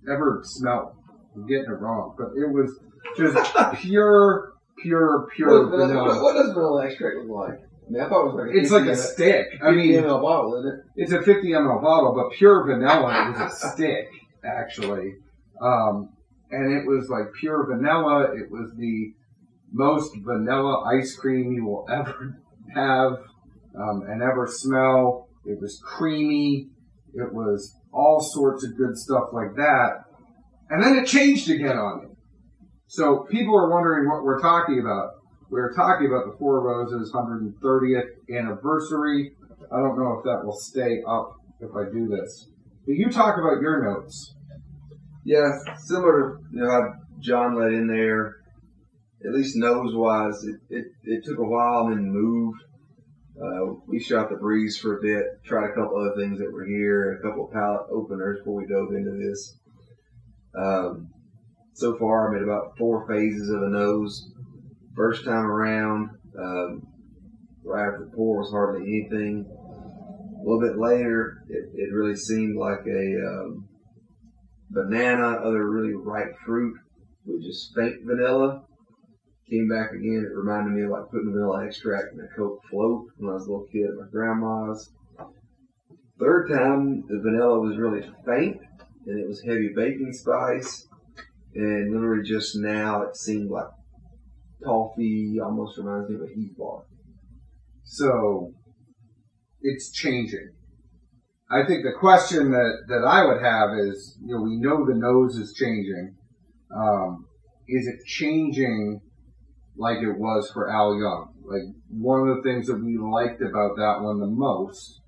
ever 0.08 0.42
smelled. 0.44 0.92
I'm 1.34 1.46
getting 1.46 1.64
it 1.64 1.80
wrong, 1.80 2.14
but 2.16 2.28
it 2.36 2.48
was 2.48 2.78
just 3.16 3.56
pure, 3.80 4.52
pure, 4.80 5.28
pure 5.34 5.68
what, 5.68 5.78
vanilla. 5.78 6.04
What, 6.04 6.22
what, 6.22 6.32
does 6.34 6.52
vanilla 6.52 6.86
extract 6.86 7.16
look 7.18 7.48
like? 7.48 7.58
I 7.58 7.90
mean, 7.90 8.02
I 8.02 8.08
thought 8.08 8.22
it 8.22 8.34
was 8.34 8.46
like 8.46 8.56
it's 8.56 8.70
like 8.70 8.86
a 8.86 8.96
stick. 8.96 9.46
I 9.62 9.72
mean, 9.72 9.94
ml 9.94 10.22
bottle, 10.22 10.58
isn't 10.58 10.72
it? 10.72 10.84
It's 10.96 11.12
a 11.12 11.22
50 11.22 11.48
ml 11.48 11.82
bottle, 11.82 12.14
but 12.14 12.36
pure 12.36 12.64
vanilla 12.64 13.32
is 13.32 13.40
a 13.40 13.68
stick, 13.72 14.08
actually. 14.44 15.14
Um, 15.60 16.10
and 16.50 16.72
it 16.72 16.86
was 16.86 17.08
like 17.08 17.32
pure 17.38 17.66
vanilla. 17.66 18.34
It 18.34 18.50
was 18.50 18.72
the 18.76 19.14
most 19.72 20.16
vanilla 20.24 20.84
ice 20.84 21.14
cream 21.16 21.52
you 21.52 21.64
will 21.64 21.86
ever 21.90 22.40
have 22.74 23.12
um, 23.78 24.02
and 24.08 24.22
ever 24.22 24.46
smell. 24.48 25.28
It 25.44 25.60
was 25.60 25.80
creamy. 25.84 26.68
It 27.14 27.32
was 27.32 27.76
all 27.92 28.20
sorts 28.20 28.64
of 28.64 28.76
good 28.76 28.96
stuff 28.96 29.30
like 29.32 29.54
that. 29.56 30.04
And 30.68 30.82
then 30.82 30.96
it 30.96 31.06
changed 31.06 31.48
again 31.50 31.76
on 31.78 32.02
me. 32.02 32.08
So 32.88 33.26
people 33.30 33.56
are 33.56 33.70
wondering 33.70 34.08
what 34.08 34.22
we're 34.22 34.40
talking 34.40 34.80
about. 34.80 35.10
We're 35.48 35.74
talking 35.74 36.08
about 36.08 36.30
the 36.30 36.36
Four 36.38 36.60
Roses 36.60 37.12
130th 37.12 38.08
anniversary. 38.30 39.32
I 39.72 39.76
don't 39.76 39.98
know 39.98 40.18
if 40.18 40.24
that 40.24 40.44
will 40.44 40.56
stay 40.56 41.02
up 41.06 41.36
if 41.60 41.70
I 41.74 41.84
do 41.92 42.08
this. 42.08 42.48
But 42.84 42.94
you 42.94 43.10
talk 43.10 43.38
about 43.38 43.60
your 43.60 43.82
notes. 43.82 44.35
Yeah, 45.26 45.58
similar 45.86 46.38
to 46.38 46.44
you 46.52 46.60
know 46.62 46.70
how 46.70 46.94
John 47.18 47.58
let 47.58 47.72
in 47.72 47.88
there. 47.88 48.36
At 49.26 49.34
least 49.34 49.56
nose 49.56 49.92
wise, 49.92 50.44
it, 50.44 50.60
it, 50.70 50.84
it 51.02 51.24
took 51.24 51.38
a 51.38 51.42
while 51.42 51.88
and 51.88 51.96
then 51.96 52.12
moved. 52.12 52.60
Uh, 53.34 53.74
we 53.88 53.98
shot 53.98 54.30
the 54.30 54.36
breeze 54.36 54.78
for 54.78 54.98
a 54.98 55.02
bit, 55.02 55.24
tried 55.44 55.70
a 55.70 55.74
couple 55.74 55.98
other 55.98 56.14
things 56.14 56.38
that 56.38 56.52
were 56.52 56.64
here, 56.64 57.18
a 57.18 57.22
couple 57.28 57.50
palate 57.52 57.90
openers 57.90 58.38
before 58.38 58.54
we 58.54 58.66
dove 58.68 58.94
into 58.94 59.18
this. 59.18 59.58
Um, 60.56 61.08
so 61.74 61.98
far, 61.98 62.28
I'm 62.28 62.36
at 62.36 62.44
about 62.44 62.78
four 62.78 63.04
phases 63.08 63.50
of 63.50 63.62
a 63.62 63.68
nose. 63.68 64.30
First 64.94 65.24
time 65.24 65.44
around, 65.44 66.10
um, 66.38 66.82
right 67.64 67.88
after 67.88 68.04
the 68.04 68.16
pour 68.16 68.38
was 68.38 68.52
hardly 68.52 68.82
anything. 68.86 69.44
A 69.44 70.48
little 70.48 70.60
bit 70.60 70.78
later, 70.78 71.42
it, 71.48 71.68
it 71.74 71.92
really 71.92 72.14
seemed 72.14 72.56
like 72.56 72.86
a 72.86 73.26
um, 73.26 73.65
banana, 74.70 75.38
other 75.42 75.68
really 75.68 75.94
ripe 75.94 76.34
fruit 76.44 76.76
with 77.24 77.42
just 77.42 77.74
faint 77.74 78.04
vanilla. 78.04 78.62
Came 79.48 79.68
back 79.68 79.92
again. 79.92 80.26
It 80.28 80.36
reminded 80.36 80.74
me 80.74 80.82
of 80.82 80.90
like 80.90 81.10
putting 81.10 81.32
vanilla 81.32 81.64
extract 81.66 82.12
in 82.12 82.20
a 82.20 82.36
Coke 82.36 82.62
float 82.68 83.06
when 83.16 83.30
I 83.30 83.34
was 83.34 83.46
a 83.46 83.50
little 83.50 83.66
kid 83.70 83.86
at 83.90 83.94
my 83.94 84.06
grandma's. 84.10 84.90
Third 86.18 86.48
time, 86.48 87.04
the 87.08 87.20
vanilla 87.20 87.60
was 87.60 87.76
really 87.76 88.02
faint 88.24 88.60
and 89.06 89.20
it 89.20 89.28
was 89.28 89.42
heavy 89.42 89.70
baking 89.74 90.12
spice. 90.12 90.88
and 91.54 91.92
literally 91.92 92.22
just 92.22 92.56
now 92.56 93.02
it 93.02 93.16
seemed 93.16 93.50
like 93.50 93.68
toffee 94.64 95.38
almost 95.42 95.78
reminds 95.78 96.10
me 96.10 96.16
of 96.16 96.22
a 96.22 96.34
Heath 96.34 96.56
bar. 96.58 96.82
So 97.84 98.52
it's 99.62 99.92
changing. 99.92 100.50
I 101.48 101.64
think 101.64 101.84
the 101.84 101.92
question 101.98 102.50
that, 102.50 102.86
that 102.88 103.04
I 103.06 103.24
would 103.24 103.40
have 103.40 103.78
is, 103.78 104.18
you 104.20 104.34
know, 104.34 104.42
we 104.42 104.56
know 104.56 104.84
the 104.84 104.98
nose 104.98 105.36
is 105.36 105.52
changing. 105.52 106.16
Um, 106.74 107.26
is 107.68 107.86
it 107.86 108.04
changing 108.04 109.00
like 109.76 109.98
it 109.98 110.18
was 110.18 110.50
for 110.52 110.68
Al 110.68 110.98
Young? 110.98 111.34
Like 111.44 111.62
one 111.88 112.28
of 112.28 112.36
the 112.36 112.42
things 112.42 112.66
that 112.66 112.82
we 112.82 112.98
liked 112.98 113.40
about 113.42 113.76
that 113.76 114.00
one 114.00 114.18
the 114.18 114.26
most 114.26 115.00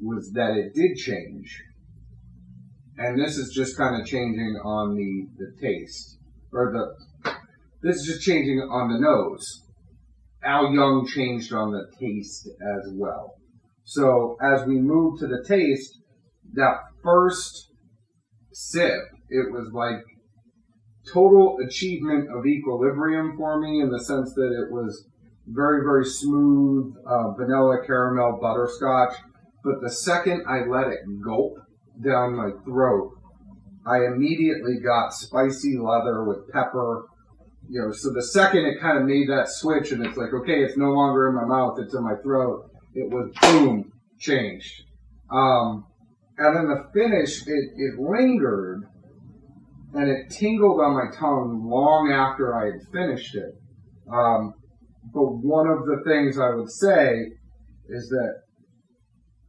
was 0.00 0.30
that 0.34 0.56
it 0.56 0.72
did 0.74 0.96
change. 0.96 1.60
And 2.96 3.18
this 3.18 3.36
is 3.36 3.52
just 3.52 3.76
kind 3.76 4.00
of 4.00 4.06
changing 4.06 4.60
on 4.64 4.94
the, 4.94 5.26
the 5.36 5.60
taste. 5.60 6.18
Or 6.52 6.72
the, 6.72 7.32
this 7.82 7.96
is 7.96 8.06
just 8.06 8.22
changing 8.22 8.60
on 8.60 8.92
the 8.92 9.00
nose. 9.00 9.62
Al 10.44 10.72
Young 10.72 11.08
changed 11.08 11.52
on 11.52 11.72
the 11.72 11.90
taste 11.98 12.46
as 12.46 12.92
well. 12.92 13.34
So 13.94 14.36
as 14.40 14.64
we 14.66 14.80
move 14.80 15.18
to 15.18 15.26
the 15.26 15.44
taste, 15.46 16.00
that 16.54 16.76
first 17.04 17.68
sip, 18.50 19.02
it 19.28 19.52
was 19.52 19.70
like 19.74 20.02
total 21.12 21.58
achievement 21.66 22.30
of 22.34 22.46
equilibrium 22.46 23.36
for 23.36 23.60
me 23.60 23.82
in 23.82 23.90
the 23.90 24.02
sense 24.02 24.32
that 24.32 24.50
it 24.50 24.72
was 24.72 25.06
very, 25.46 25.82
very 25.84 26.06
smooth 26.06 26.94
uh, 27.06 27.32
vanilla 27.32 27.84
caramel 27.86 28.38
butterscotch. 28.40 29.14
But 29.62 29.82
the 29.82 29.90
second 29.90 30.44
I 30.48 30.64
let 30.64 30.86
it 30.86 31.00
gulp 31.22 31.52
down 32.02 32.34
my 32.34 32.48
throat, 32.64 33.12
I 33.86 34.06
immediately 34.06 34.80
got 34.82 35.12
spicy 35.12 35.76
leather 35.76 36.24
with 36.24 36.50
pepper. 36.50 37.08
You 37.68 37.82
know, 37.82 37.92
so 37.92 38.10
the 38.10 38.22
second 38.22 38.64
it 38.64 38.80
kind 38.80 38.96
of 38.96 39.04
made 39.04 39.28
that 39.28 39.50
switch 39.50 39.92
and 39.92 40.02
it's 40.06 40.16
like, 40.16 40.32
okay, 40.32 40.64
it's 40.64 40.78
no 40.78 40.92
longer 40.92 41.28
in 41.28 41.34
my 41.34 41.44
mouth, 41.44 41.78
it's 41.78 41.94
in 41.94 42.02
my 42.02 42.14
throat. 42.22 42.71
It 42.94 43.10
was 43.10 43.32
boom, 43.40 43.92
changed. 44.18 44.82
Um, 45.30 45.86
and 46.38 46.56
then 46.56 46.68
the 46.68 46.88
finish, 46.92 47.46
it, 47.46 47.70
it 47.76 47.98
lingered 47.98 48.82
and 49.94 50.08
it 50.08 50.30
tingled 50.30 50.80
on 50.80 50.94
my 50.94 51.14
tongue 51.16 51.68
long 51.68 52.10
after 52.10 52.54
I 52.54 52.66
had 52.66 52.92
finished 52.92 53.34
it. 53.34 53.54
Um, 54.12 54.54
but 55.12 55.22
one 55.22 55.68
of 55.68 55.84
the 55.84 56.02
things 56.06 56.38
I 56.38 56.50
would 56.50 56.70
say 56.70 57.26
is 57.88 58.08
that 58.08 58.42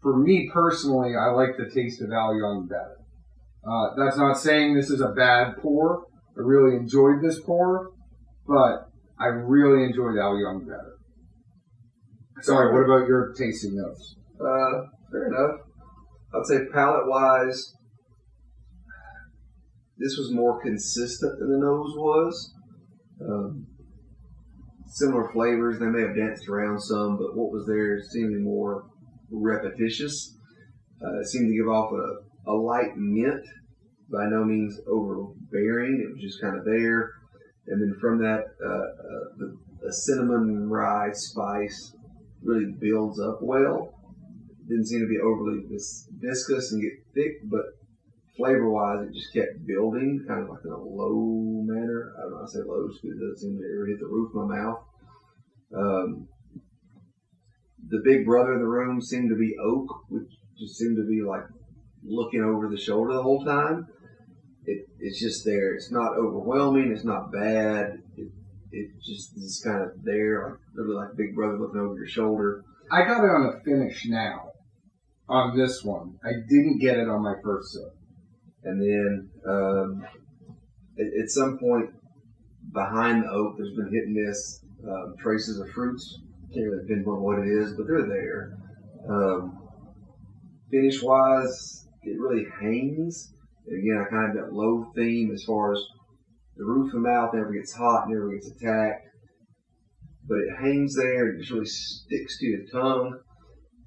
for 0.02 0.18
me 0.18 0.50
personally, 0.54 1.14
I 1.16 1.32
like 1.32 1.56
the 1.58 1.70
taste 1.74 2.02
of 2.02 2.12
Al 2.12 2.36
Young 2.36 2.68
better. 2.68 2.98
Uh, 3.66 3.96
that's 3.96 4.18
not 4.18 4.38
saying 4.38 4.76
this 4.76 4.90
is 4.90 5.00
a 5.00 5.10
bad 5.10 5.58
pour. 5.62 6.06
I 6.38 6.42
really 6.42 6.76
enjoyed 6.76 7.22
this 7.22 7.40
pour, 7.40 7.92
but 8.46 8.90
I 9.18 9.28
really 9.28 9.86
enjoyed 9.86 10.18
Al 10.18 10.38
Young 10.38 10.66
better. 10.66 10.98
Sorry, 12.44 12.74
what 12.74 12.84
about 12.84 13.08
your 13.08 13.34
tasting 13.38 13.78
notes? 13.78 14.18
Uh, 14.36 14.88
fair 15.10 15.28
enough. 15.28 15.62
I'd 16.36 16.46
say 16.46 16.66
palate 16.74 17.08
wise, 17.08 17.74
this 19.98 20.18
was 20.18 20.34
more 20.34 20.62
consistent 20.62 21.40
than 21.40 21.50
the 21.50 21.66
nose 21.66 21.94
was. 21.96 22.54
Um, 23.22 23.66
similar 24.88 25.32
flavors, 25.32 25.80
they 25.80 25.86
may 25.86 26.02
have 26.02 26.18
danced 26.18 26.50
around 26.50 26.82
some, 26.82 27.18
but 27.18 27.34
what 27.34 27.50
was 27.50 27.66
there 27.66 28.02
seemed 28.12 28.44
more 28.44 28.88
repetitious. 29.32 30.38
Uh, 31.02 31.22
it 31.22 31.28
seemed 31.28 31.48
to 31.48 31.56
give 31.56 31.70
off 31.70 31.94
a, 31.94 32.52
a 32.52 32.56
light 32.56 32.98
mint, 32.98 33.46
by 34.12 34.26
no 34.26 34.44
means 34.44 34.82
overbearing. 34.86 36.04
It 36.04 36.12
was 36.12 36.22
just 36.22 36.42
kind 36.42 36.58
of 36.58 36.66
there. 36.66 37.10
And 37.68 37.82
then 37.82 37.98
from 38.02 38.20
that, 38.20 38.44
uh, 38.62 38.68
uh, 38.68 39.26
the, 39.38 39.58
the 39.82 39.94
cinnamon 39.94 40.70
rye 40.70 41.12
spice 41.14 41.96
really 42.44 42.72
builds 42.80 43.20
up 43.20 43.40
well. 43.42 43.94
Didn't 44.68 44.88
seem 44.88 45.02
to 45.02 45.08
be 45.08 45.20
overly 45.20 45.64
vis- 45.70 46.08
viscous 46.20 46.72
and 46.72 46.82
get 46.82 46.94
thick, 47.14 47.50
but 47.50 47.66
flavor 48.38 48.70
wise, 48.70 49.08
it 49.08 49.14
just 49.14 49.34
kept 49.34 49.66
building, 49.66 50.24
kind 50.28 50.44
of 50.44 50.50
like 50.50 50.66
in 50.66 50.72
a 50.72 50.78
low 50.78 51.64
manner. 51.66 52.14
I 52.18 52.22
don't 52.22 52.32
know, 52.32 52.44
I 52.44 52.48
say 52.48 52.60
low 52.66 52.88
because 52.88 53.04
it 53.04 53.20
doesn't 53.20 53.38
seem 53.38 53.58
to 53.58 53.74
ever 53.76 53.88
hit 53.88 54.00
the 54.00 54.08
roof 54.08 54.30
of 54.36 54.48
my 54.48 54.58
mouth. 54.58 54.84
Um, 55.76 56.28
the 57.90 58.02
big 58.04 58.26
brother 58.26 58.54
in 58.54 58.60
the 58.60 58.68
room 58.68 59.02
seemed 59.02 59.30
to 59.30 59.36
be 59.36 59.56
oak, 59.62 59.88
which 60.10 60.30
just 60.58 60.78
seemed 60.78 60.98
to 60.98 61.08
be 61.08 61.22
like 61.22 61.44
looking 62.04 62.42
over 62.42 62.70
the 62.70 62.78
shoulder 62.78 63.14
the 63.14 63.24
whole 63.24 63.44
time. 63.44 63.88
It, 64.66 64.88
it's 65.00 65.20
just 65.20 65.44
there. 65.46 65.74
It's 65.74 65.92
not 65.92 66.14
overwhelming. 66.18 66.92
It's 66.92 67.04
not 67.04 67.32
bad. 67.32 68.02
It, 68.18 68.30
it 68.74 68.90
just 69.06 69.38
is 69.38 69.62
kind 69.64 69.84
of 69.84 69.92
there, 70.04 70.50
like 70.50 70.60
literally 70.76 70.96
like 70.96 71.16
Big 71.16 71.36
Brother 71.36 71.60
looking 71.60 71.80
over 71.80 71.96
your 71.96 72.08
shoulder. 72.08 72.64
I 72.92 73.04
got 73.04 73.24
it 73.24 73.30
on 73.30 73.54
a 73.54 73.64
finish 73.64 74.06
now 74.08 74.50
on 75.30 75.56
this 75.58 75.84
one. 75.84 76.16
I 76.24 76.32
didn't 76.50 76.80
get 76.80 76.98
it 76.98 77.08
on 77.08 77.22
my 77.22 77.36
first 77.44 77.72
sip. 77.74 77.96
And 78.64 78.82
then 78.82 79.30
um, 79.48 80.06
at, 80.98 81.06
at, 81.22 81.30
some 81.30 81.58
point 81.60 81.90
behind 82.72 83.24
the 83.24 83.30
oak, 83.30 83.56
there's 83.58 83.76
been 83.76 83.92
hit 83.92 84.06
and 84.06 84.16
miss 84.16 84.64
um, 84.88 85.16
traces 85.22 85.60
of 85.60 85.70
fruits. 85.70 86.20
Can't 86.54 86.66
really 86.66 86.88
pinpoint 86.88 87.22
what 87.22 87.40
it 87.40 87.48
is, 87.48 87.74
but 87.74 87.86
they're 87.88 88.08
there. 88.08 88.58
Um, 89.10 89.68
finish 90.72 91.02
wise, 91.02 91.88
it 92.04 92.20
really 92.20 92.46
hangs. 92.62 93.34
Again, 93.68 94.06
I 94.06 94.10
kind 94.10 94.38
of 94.38 94.46
that 94.46 94.54
low 94.54 94.92
theme 94.96 95.32
as 95.34 95.44
far 95.44 95.74
as 95.74 95.80
the 96.58 96.66
roof 96.66 96.88
of 96.88 96.94
the 96.94 97.00
mouth 97.00 97.34
never 97.34 97.52
gets 97.52 97.74
hot, 97.74 98.10
never 98.10 98.30
gets 98.30 98.48
attacked, 98.48 99.08
but 100.28 100.38
it 100.38 100.56
hangs 100.60 100.96
there. 100.96 101.30
It 101.30 101.40
just 101.40 101.52
really 101.52 101.66
sticks 101.66 102.40
to 102.40 102.46
your 102.46 102.66
tongue. 102.72 103.20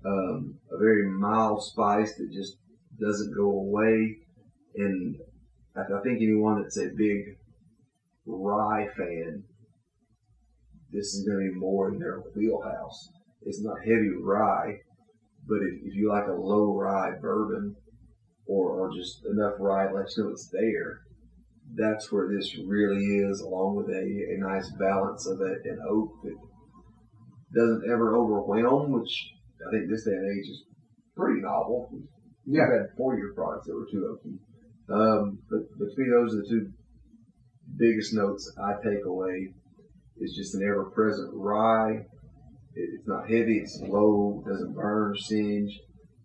Um, 0.05 0.59
a 0.71 0.79
very 0.79 1.09
mild 1.09 1.63
spice 1.63 2.15
that 2.17 2.33
just 2.33 2.57
doesn't 3.01 3.37
go 3.37 3.51
away. 3.51 4.17
And 4.77 5.17
I, 5.77 5.81
I 5.81 6.03
think 6.03 6.21
anyone 6.21 6.63
that's 6.63 6.79
a 6.79 6.91
big 6.97 7.37
rye 8.27 8.89
fan, 8.97 9.45
this 10.93 11.15
is 11.15 11.27
going 11.27 11.47
to 11.47 11.53
be 11.53 11.59
more 11.59 11.93
in 11.93 11.99
their 11.99 12.19
wheelhouse. 12.35 13.09
It's 13.43 13.63
not 13.63 13.79
heavy 13.81 14.11
rye, 14.21 14.81
but 15.47 15.59
if, 15.63 15.75
if 15.85 15.95
you 15.95 16.09
like 16.09 16.27
a 16.27 16.33
low 16.33 16.75
rye 16.75 17.13
bourbon 17.21 17.77
or, 18.47 18.71
or 18.71 18.93
just 18.93 19.25
enough 19.27 19.55
rye 19.59 19.91
let 19.93 20.07
you 20.17 20.25
know 20.25 20.31
it's 20.31 20.49
there, 20.53 21.01
that's 21.75 22.11
where 22.13 22.29
this 22.33 22.57
really 22.67 23.05
is, 23.21 23.41
along 23.41 23.77
with 23.77 23.89
a, 23.89 24.01
a 24.01 24.39
nice 24.39 24.71
balance 24.79 25.27
of 25.27 25.41
a, 25.41 25.53
an 25.65 25.79
oak 25.91 26.11
that 26.23 26.37
doesn't 27.55 27.91
ever 27.91 28.17
overwhelm, 28.17 28.93
which 28.93 29.33
I 29.67 29.71
think 29.71 29.91
this 29.91 30.05
day 30.05 30.13
and 30.13 30.39
age 30.39 30.49
is 30.51 30.65
pretty 31.17 31.41
novel. 31.41 31.91
Yeah. 32.45 32.63
We've 32.69 32.81
had 32.81 32.97
four 32.97 33.17
year 33.17 33.33
products 33.35 33.67
that 33.67 33.75
were 33.75 33.89
too 33.91 34.17
oaky. 34.17 34.39
Um, 34.89 35.39
but, 35.51 35.61
but 35.79 35.87
to 35.87 36.01
me, 36.01 36.11
those 36.11 36.35
are 36.35 36.43
the 36.43 36.49
two 36.49 36.71
biggest 37.79 38.15
notes 38.15 38.53
I 38.63 38.75
take 38.83 39.05
away. 39.05 39.53
It's 40.19 40.37
just 40.37 40.55
an 40.55 40.63
ever 40.63 40.91
present 40.95 41.31
rye. 41.35 42.07
It, 42.75 42.89
it's 42.95 43.09
not 43.09 43.29
heavy, 43.29 43.59
it's 43.59 43.83
low, 43.83 44.43
doesn't 44.47 44.75
burn 44.75 45.13
or 45.13 45.17
singe. 45.17 45.73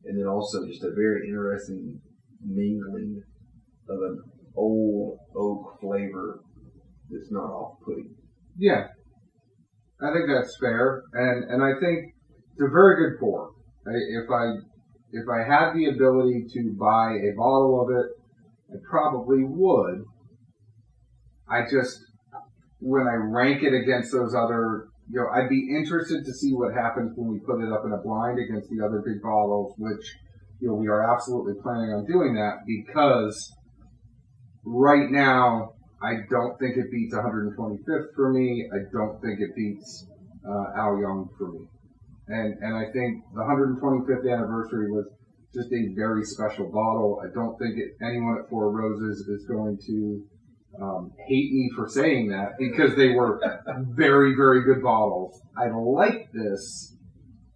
And 0.06 0.20
then 0.20 0.28
also 0.28 0.66
just 0.68 0.84
a 0.84 0.92
very 0.96 1.28
interesting 1.28 2.00
mingling 2.44 3.22
of 3.90 3.98
an 4.02 4.20
old 4.56 5.18
oak 5.36 5.80
flavor 5.82 6.40
that's 7.10 7.32
not 7.32 7.52
off-putting. 7.52 8.16
Yeah, 8.58 8.88
I 10.02 10.14
think 10.14 10.26
that's 10.28 10.58
fair, 10.60 11.04
and 11.14 11.50
and 11.50 11.64
I 11.64 11.80
think 11.80 12.14
it's 12.54 12.62
a 12.62 12.70
very 12.70 13.10
good 13.10 13.20
pour. 13.20 13.52
If 13.86 14.30
I 14.30 14.58
if 15.12 15.26
I 15.28 15.44
had 15.44 15.74
the 15.74 15.90
ability 15.90 16.46
to 16.54 16.76
buy 16.80 17.14
a 17.14 17.36
bottle 17.36 17.82
of 17.82 17.90
it, 17.90 18.12
I 18.74 18.78
probably 18.90 19.44
would. 19.44 20.04
I 21.50 21.64
just 21.70 22.00
when 22.80 23.08
I 23.08 23.16
rank 23.16 23.62
it 23.64 23.74
against 23.74 24.12
those 24.12 24.34
other, 24.34 24.88
you 25.10 25.20
know, 25.20 25.28
I'd 25.30 25.50
be 25.50 25.70
interested 25.70 26.26
to 26.26 26.34
see 26.34 26.52
what 26.52 26.74
happens 26.74 27.12
when 27.16 27.32
we 27.32 27.40
put 27.40 27.62
it 27.62 27.72
up 27.72 27.86
in 27.86 27.92
a 27.92 28.02
blind 28.02 28.40
against 28.40 28.70
the 28.70 28.84
other 28.84 29.04
big 29.06 29.22
bottles, 29.22 29.76
which 29.78 30.06
you 30.60 30.70
know 30.70 30.76
we 30.76 30.88
are 30.88 31.14
absolutely 31.14 31.62
planning 31.62 31.94
on 31.94 32.06
doing 32.06 32.34
that 32.36 32.66
because 32.66 33.54
right 34.65 35.10
now, 35.10 35.74
I 36.02 36.13
don't 36.30 36.58
think 36.60 36.78
it 36.78 36.91
beats 36.91 37.13
125th 37.13 38.15
for 38.15 38.34
me. 38.34 38.67
I 38.74 38.80
don't 38.91 39.21
think 39.21 39.39
it 39.39 39.56
beats 39.56 40.08
uh, 40.47 40.80
Al 40.80 41.00
Young 41.00 41.30
for 41.38 41.52
me. 41.52 41.67
And 42.28 42.58
and 42.62 42.76
I 42.76 42.86
think 42.91 43.24
the 43.34 43.41
125th 43.41 44.32
anniversary 44.32 44.89
was 44.89 45.06
just 45.54 45.71
a 45.71 45.93
very 45.95 46.24
special 46.24 46.71
bottle. 46.71 47.21
I 47.24 47.34
don't 47.34 47.58
think 47.60 47.78
it, 47.78 47.97
anyone 48.02 48.38
at 48.41 48.50
Four 48.50 48.71
Roses 48.71 49.28
is 49.28 49.45
going 49.45 49.78
to 49.88 50.24
um, 50.82 51.12
hate 51.28 51.52
me 51.52 51.69
for 51.76 51.89
saying 51.89 52.30
that 52.30 52.54
because 52.58 52.95
they 52.95 53.10
were 53.10 53.41
very, 53.89 54.36
very 54.36 54.63
good 54.63 54.82
bottles. 54.82 55.41
I 55.58 55.67
like 55.69 56.32
this. 56.32 56.95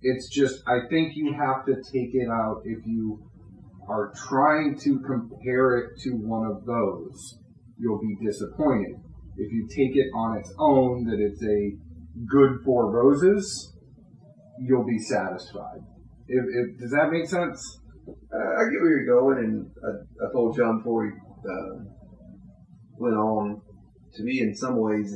It's 0.02 0.28
just, 0.30 0.62
I 0.68 0.88
think 0.90 1.16
you 1.16 1.34
have 1.34 1.66
to 1.66 1.76
take 1.76 2.14
it 2.14 2.30
out 2.30 2.62
if 2.66 2.86
you 2.86 3.24
are 3.88 4.12
trying 4.28 4.78
to 4.80 5.00
compare 5.00 5.78
it 5.78 6.00
to 6.02 6.12
one 6.12 6.48
of 6.48 6.66
those. 6.66 7.38
you'll 7.78 8.00
be 8.00 8.16
disappointed. 8.26 8.96
If 9.38 9.52
you 9.52 9.68
take 9.68 9.96
it 9.96 10.08
on 10.16 10.38
its 10.38 10.54
own, 10.58 11.04
that 11.06 11.20
it's 11.20 11.44
a 11.44 11.78
good 12.26 12.64
Four 12.64 12.90
Roses, 12.92 13.74
you'll 14.60 14.86
be 14.86 14.98
satisfied. 14.98 15.80
If, 16.28 16.46
if, 16.48 16.80
does 16.80 16.92
that 16.92 17.12
make 17.12 17.28
sense? 17.28 17.80
Uh, 18.08 18.38
I 18.38 18.70
get 18.72 18.82
where 18.82 18.98
you're 18.98 19.22
going, 19.22 19.44
and 19.44 19.70
I, 19.84 20.26
I 20.26 20.32
told 20.32 20.56
John 20.56 20.78
before 20.80 21.06
he 21.06 21.12
uh, 21.12 21.84
went 22.98 23.16
on. 23.16 23.62
To 24.16 24.24
me, 24.24 24.40
in 24.40 24.56
some 24.56 24.78
ways, 24.78 25.12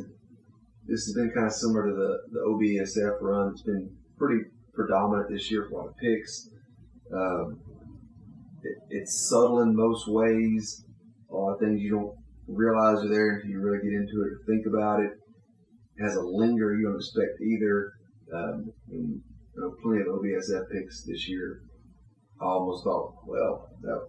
this 0.86 1.06
has 1.06 1.14
been 1.16 1.32
kind 1.34 1.48
of 1.48 1.54
similar 1.54 1.88
to 1.88 1.94
the, 1.94 2.18
the 2.32 2.40
OBSF 2.50 3.22
run. 3.22 3.52
It's 3.54 3.64
been 3.64 3.90
pretty 4.18 4.42
predominant 4.74 5.30
this 5.30 5.50
year 5.50 5.68
for 5.70 5.76
a 5.76 5.78
lot 5.78 5.88
of 5.90 5.98
picks. 5.98 6.50
Um, 7.14 7.62
it, 8.64 8.78
it's 8.90 9.30
subtle 9.30 9.62
in 9.62 9.76
most 9.76 10.08
ways. 10.08 10.84
A 11.32 11.36
lot 11.36 11.54
of 11.54 11.60
things 11.60 11.82
you 11.82 11.92
don't 11.92 12.16
realize 12.48 13.04
are 13.04 13.10
there 13.10 13.36
until 13.36 13.52
you 13.52 13.62
really 13.62 13.84
get 13.84 13.94
into 13.94 14.22
it 14.22 14.34
or 14.34 14.40
think 14.48 14.66
about 14.66 15.00
it. 15.02 15.12
It 15.98 16.04
has 16.04 16.16
a 16.16 16.22
linger 16.22 16.76
you 16.76 16.88
don't 16.88 16.96
expect 16.96 17.42
either. 17.42 17.92
Um, 18.34 18.72
and, 18.92 19.22
you 19.56 19.62
know, 19.62 19.76
plenty 19.82 20.02
of 20.02 20.08
OBSF 20.08 20.72
picks 20.72 21.04
this 21.04 21.28
year. 21.28 21.62
I 22.42 22.46
almost 22.46 22.84
thought, 22.84 23.14
well, 23.26 23.70
that, 23.82 24.08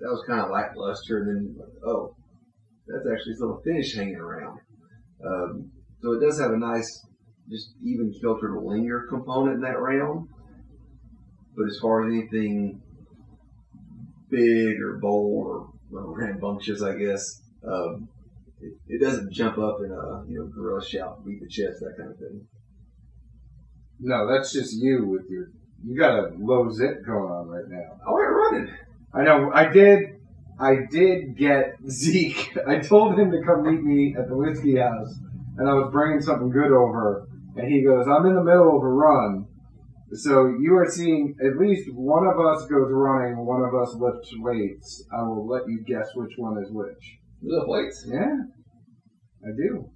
that 0.00 0.08
was 0.08 0.24
kind 0.26 0.40
of 0.40 0.50
lackluster, 0.50 1.18
and 1.18 1.28
then 1.28 1.56
oh, 1.86 2.14
that's 2.86 3.06
actually 3.12 3.34
still 3.34 3.58
a 3.58 3.62
finish 3.62 3.94
hanging 3.94 4.16
around. 4.16 4.60
Um, 5.24 5.70
so 6.02 6.12
it 6.12 6.20
does 6.20 6.38
have 6.40 6.52
a 6.52 6.58
nice, 6.58 7.04
just 7.50 7.74
even 7.84 8.14
filtered 8.22 8.62
linger 8.62 9.06
component 9.10 9.56
in 9.56 9.60
that 9.62 9.78
round. 9.78 10.28
But 11.56 11.66
as 11.66 11.78
far 11.80 12.06
as 12.06 12.12
anything 12.12 12.80
big 14.30 14.80
or 14.80 14.98
bold 15.00 15.46
or 15.46 15.68
well, 15.90 16.14
rambunctious, 16.16 16.82
I 16.82 16.96
guess, 16.96 17.42
um, 17.66 18.08
it, 18.60 18.72
it, 18.88 19.00
doesn't 19.00 19.32
jump 19.32 19.58
up 19.58 19.78
in 19.80 19.90
a 19.90 20.24
you 20.28 20.38
know 20.38 20.46
gorilla 20.46 20.84
shout, 20.84 21.24
beat 21.24 21.40
the 21.40 21.48
chest, 21.48 21.80
that 21.80 21.94
kind 21.96 22.10
of 22.10 22.18
thing. 22.18 22.46
No, 24.00 24.30
that's 24.30 24.52
just 24.52 24.74
you 24.74 25.06
with 25.06 25.28
your. 25.28 25.50
You 25.84 25.98
got 25.98 26.18
a 26.18 26.32
low 26.38 26.70
zip 26.70 27.04
going 27.06 27.30
on 27.30 27.48
right 27.48 27.68
now. 27.68 28.00
I 28.06 28.12
went 28.12 28.30
running. 28.30 28.74
I 29.14 29.22
know. 29.22 29.50
I 29.52 29.68
did. 29.68 30.20
I 30.58 30.86
did 30.90 31.36
get 31.36 31.76
Zeke. 31.88 32.56
I 32.66 32.78
told 32.78 33.18
him 33.18 33.30
to 33.30 33.42
come 33.42 33.62
meet 33.62 33.82
me 33.82 34.16
at 34.18 34.28
the 34.28 34.36
whiskey 34.36 34.76
house, 34.76 35.14
and 35.58 35.68
I 35.68 35.74
was 35.74 35.90
bringing 35.92 36.20
something 36.20 36.50
good 36.50 36.72
over. 36.72 37.28
And 37.56 37.70
he 37.70 37.82
goes, 37.82 38.06
"I'm 38.08 38.26
in 38.26 38.34
the 38.34 38.44
middle 38.44 38.76
of 38.76 38.82
a 38.82 38.88
run." 38.88 39.46
So 40.12 40.54
you 40.60 40.76
are 40.76 40.88
seeing 40.88 41.34
at 41.44 41.58
least 41.58 41.88
one 41.92 42.26
of 42.26 42.38
us 42.38 42.64
goes 42.66 42.90
running, 42.90 43.44
one 43.44 43.62
of 43.62 43.74
us 43.74 43.94
lifts 43.98 44.32
weights. 44.38 45.04
I 45.12 45.22
will 45.22 45.46
let 45.46 45.62
you 45.66 45.82
guess 45.84 46.08
which 46.14 46.32
one 46.36 46.62
is 46.62 46.70
which. 46.70 47.18
You 47.42 47.56
lift 47.56 47.68
weights? 47.68 48.06
Yeah, 48.06 48.36
I 49.44 49.50
do. 49.56 49.90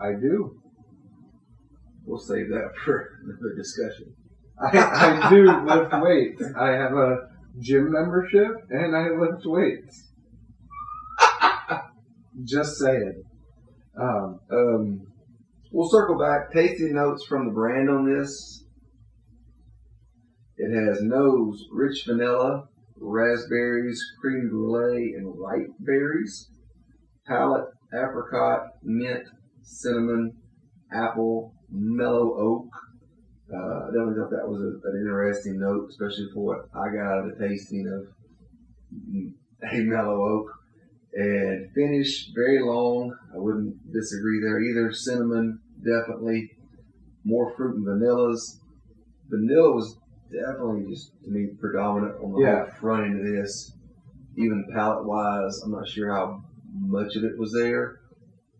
I 0.00 0.12
do. 0.20 0.60
We'll 2.04 2.20
save 2.20 2.48
that 2.48 2.70
for 2.84 3.08
another 3.24 3.56
discussion. 3.56 4.14
I, 4.60 5.26
I 5.26 5.30
do 5.30 5.44
lift 5.66 5.92
weights. 6.00 6.42
I 6.58 6.68
have 6.70 6.92
a 6.92 7.28
gym 7.60 7.90
membership 7.90 8.52
and 8.70 8.96
I 8.96 9.08
lift 9.10 9.44
weights. 9.44 10.10
Just 12.44 12.78
saying. 12.78 13.22
Um, 14.00 14.38
um, 14.52 15.00
we'll 15.72 15.90
circle 15.90 16.18
back. 16.18 16.52
Tasting 16.52 16.94
notes 16.94 17.24
from 17.26 17.46
the 17.46 17.52
brand 17.52 17.90
on 17.90 18.06
this. 18.06 18.64
It 20.58 20.74
has 20.74 21.00
nose, 21.02 21.66
rich 21.70 22.04
vanilla, 22.04 22.68
raspberries, 22.96 24.02
cream 24.20 24.48
brulee, 24.48 25.14
and 25.16 25.38
ripe 25.38 25.70
berries. 25.78 26.50
Palate, 27.26 27.68
apricot, 27.94 28.72
mint, 28.82 29.24
cinnamon, 29.62 30.34
apple, 30.92 31.54
mellow 31.70 32.34
oak. 32.36 32.68
Uh, 33.52 33.56
I 33.56 33.86
definitely 33.92 34.14
thought 34.20 34.30
that 34.30 34.48
was 34.48 34.60
a, 34.60 34.88
an 34.88 35.00
interesting 35.00 35.60
note, 35.60 35.90
especially 35.90 36.26
for 36.34 36.44
what 36.44 36.68
I 36.74 36.92
got 36.92 37.06
out 37.06 37.24
of 37.24 37.38
the 37.38 37.48
tasting 37.48 37.86
of 37.86 39.70
a 39.72 39.80
mellow 39.80 40.22
oak. 40.22 40.50
And 41.14 41.72
finish 41.72 42.30
very 42.34 42.60
long. 42.60 43.16
I 43.34 43.38
wouldn't 43.38 43.92
disagree 43.92 44.40
there 44.40 44.60
either. 44.60 44.92
Cinnamon, 44.92 45.60
definitely. 45.82 46.50
More 47.24 47.54
fruit 47.56 47.76
and 47.76 47.86
vanillas. 47.86 48.60
Vanilla 49.28 49.74
was 49.74 49.96
definitely 50.30 50.90
just 50.90 51.12
to 51.24 51.30
me 51.30 51.48
predominant 51.60 52.14
on 52.22 52.32
the 52.32 52.40
yeah. 52.40 52.64
front 52.80 53.04
end 53.04 53.20
of 53.20 53.34
this. 53.34 53.72
Even 54.36 54.66
palate 54.72 55.04
wise, 55.04 55.60
I'm 55.64 55.72
not 55.72 55.88
sure 55.88 56.14
how 56.14 56.44
much 56.72 57.16
of 57.16 57.24
it 57.24 57.36
was 57.36 57.52
there, 57.52 58.00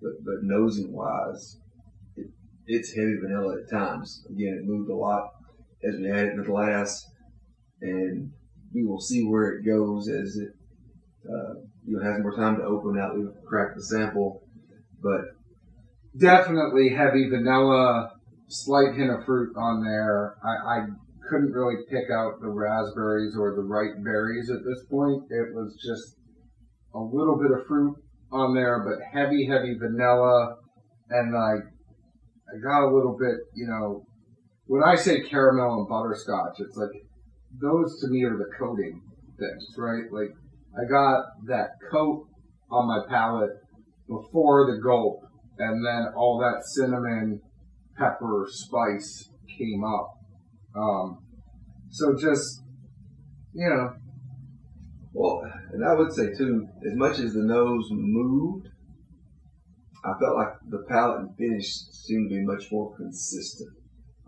but 0.03 0.13
but 0.25 0.43
nosing 0.43 0.93
wise, 0.93 1.59
it, 2.17 2.27
it's 2.67 2.93
heavy 2.95 3.17
vanilla 3.21 3.59
at 3.63 3.71
times. 3.71 4.25
Again, 4.29 4.61
it 4.61 4.67
moved 4.67 4.91
a 4.91 4.95
lot 4.95 5.31
as 5.85 5.97
we 5.97 6.09
had 6.09 6.27
it 6.27 6.33
in 6.33 6.39
the 6.39 6.45
glass, 6.45 7.07
and 7.81 8.33
we 8.75 8.85
will 8.85 9.01
see 9.01 9.25
where 9.25 9.53
it 9.53 9.65
goes 9.65 10.09
as 10.09 10.37
it 10.37 10.49
uh, 11.25 11.55
you 11.87 11.97
know 11.97 12.03
has 12.03 12.21
more 12.21 12.35
time 12.35 12.57
to 12.57 12.65
open 12.65 12.99
out. 12.99 13.17
We've 13.17 13.29
cracked 13.47 13.77
the 13.77 13.85
sample, 13.85 14.43
but 15.01 15.21
definitely 16.17 16.91
heavy 16.91 17.29
vanilla, 17.29 18.13
slight 18.49 18.95
hint 18.97 19.11
of 19.11 19.25
fruit 19.25 19.55
on 19.57 19.85
there. 19.85 20.35
I, 20.43 20.79
I 20.79 20.87
couldn't 21.29 21.53
really 21.53 21.77
pick 21.91 22.11
out 22.11 22.41
the 22.41 22.49
raspberries 22.49 23.37
or 23.39 23.55
the 23.55 23.63
ripe 23.63 24.03
berries 24.05 24.51
at 24.51 24.65
this 24.65 24.85
point. 24.91 25.23
It 25.31 25.55
was 25.55 25.77
just 25.83 26.17
a 26.95 26.99
little 26.99 27.39
bit 27.39 27.51
of 27.53 27.67
fruit 27.67 27.97
on 28.33 28.55
there, 28.55 28.85
but 28.85 28.99
heavy, 29.13 29.47
heavy 29.47 29.77
vanilla, 29.79 30.57
and 31.11 31.33
like 31.33 31.65
I 32.49 32.59
got 32.63 32.89
a 32.89 32.95
little 32.95 33.17
bit, 33.19 33.37
you 33.55 33.67
know, 33.67 34.05
when 34.67 34.83
I 34.83 34.97
say 34.97 35.21
caramel 35.21 35.81
and 35.81 35.89
butterscotch, 35.89 36.61
it's 36.61 36.77
like 36.77 36.91
those 37.61 38.01
to 38.01 38.09
me 38.09 38.25
are 38.25 38.37
the 38.37 38.51
coating 38.59 39.01
things, 39.39 39.67
right? 39.77 40.05
Like 40.11 40.35
I 40.77 40.85
got 40.91 41.25
that 41.47 41.71
coat 41.91 42.27
on 42.71 42.87
my 42.87 43.01
palate 43.09 43.51
before 44.07 44.67
the 44.67 44.81
gulp, 44.83 45.21
and 45.59 45.85
then 45.85 46.13
all 46.17 46.39
that 46.39 46.65
cinnamon, 46.65 47.41
pepper, 47.97 48.47
spice 48.49 49.31
came 49.59 49.85
up. 49.85 50.18
Um, 50.75 51.19
so 51.91 52.15
just, 52.17 52.63
you 53.53 53.69
know. 53.69 53.95
Well, 55.13 55.43
and 55.73 55.85
I 55.85 55.95
would 55.95 56.13
say 56.13 56.33
too, 56.33 56.69
as 56.87 56.95
much 56.95 57.19
as 57.19 57.33
the 57.33 57.43
nose 57.43 57.89
moved, 57.91 58.69
I 60.05 60.13
felt 60.19 60.37
like 60.37 60.53
the 60.69 60.85
palate 60.89 61.21
and 61.21 61.37
finish 61.37 61.67
seemed 61.91 62.31
to 62.31 62.37
be 62.37 62.45
much 62.45 62.71
more 62.71 62.95
consistent. 62.97 63.71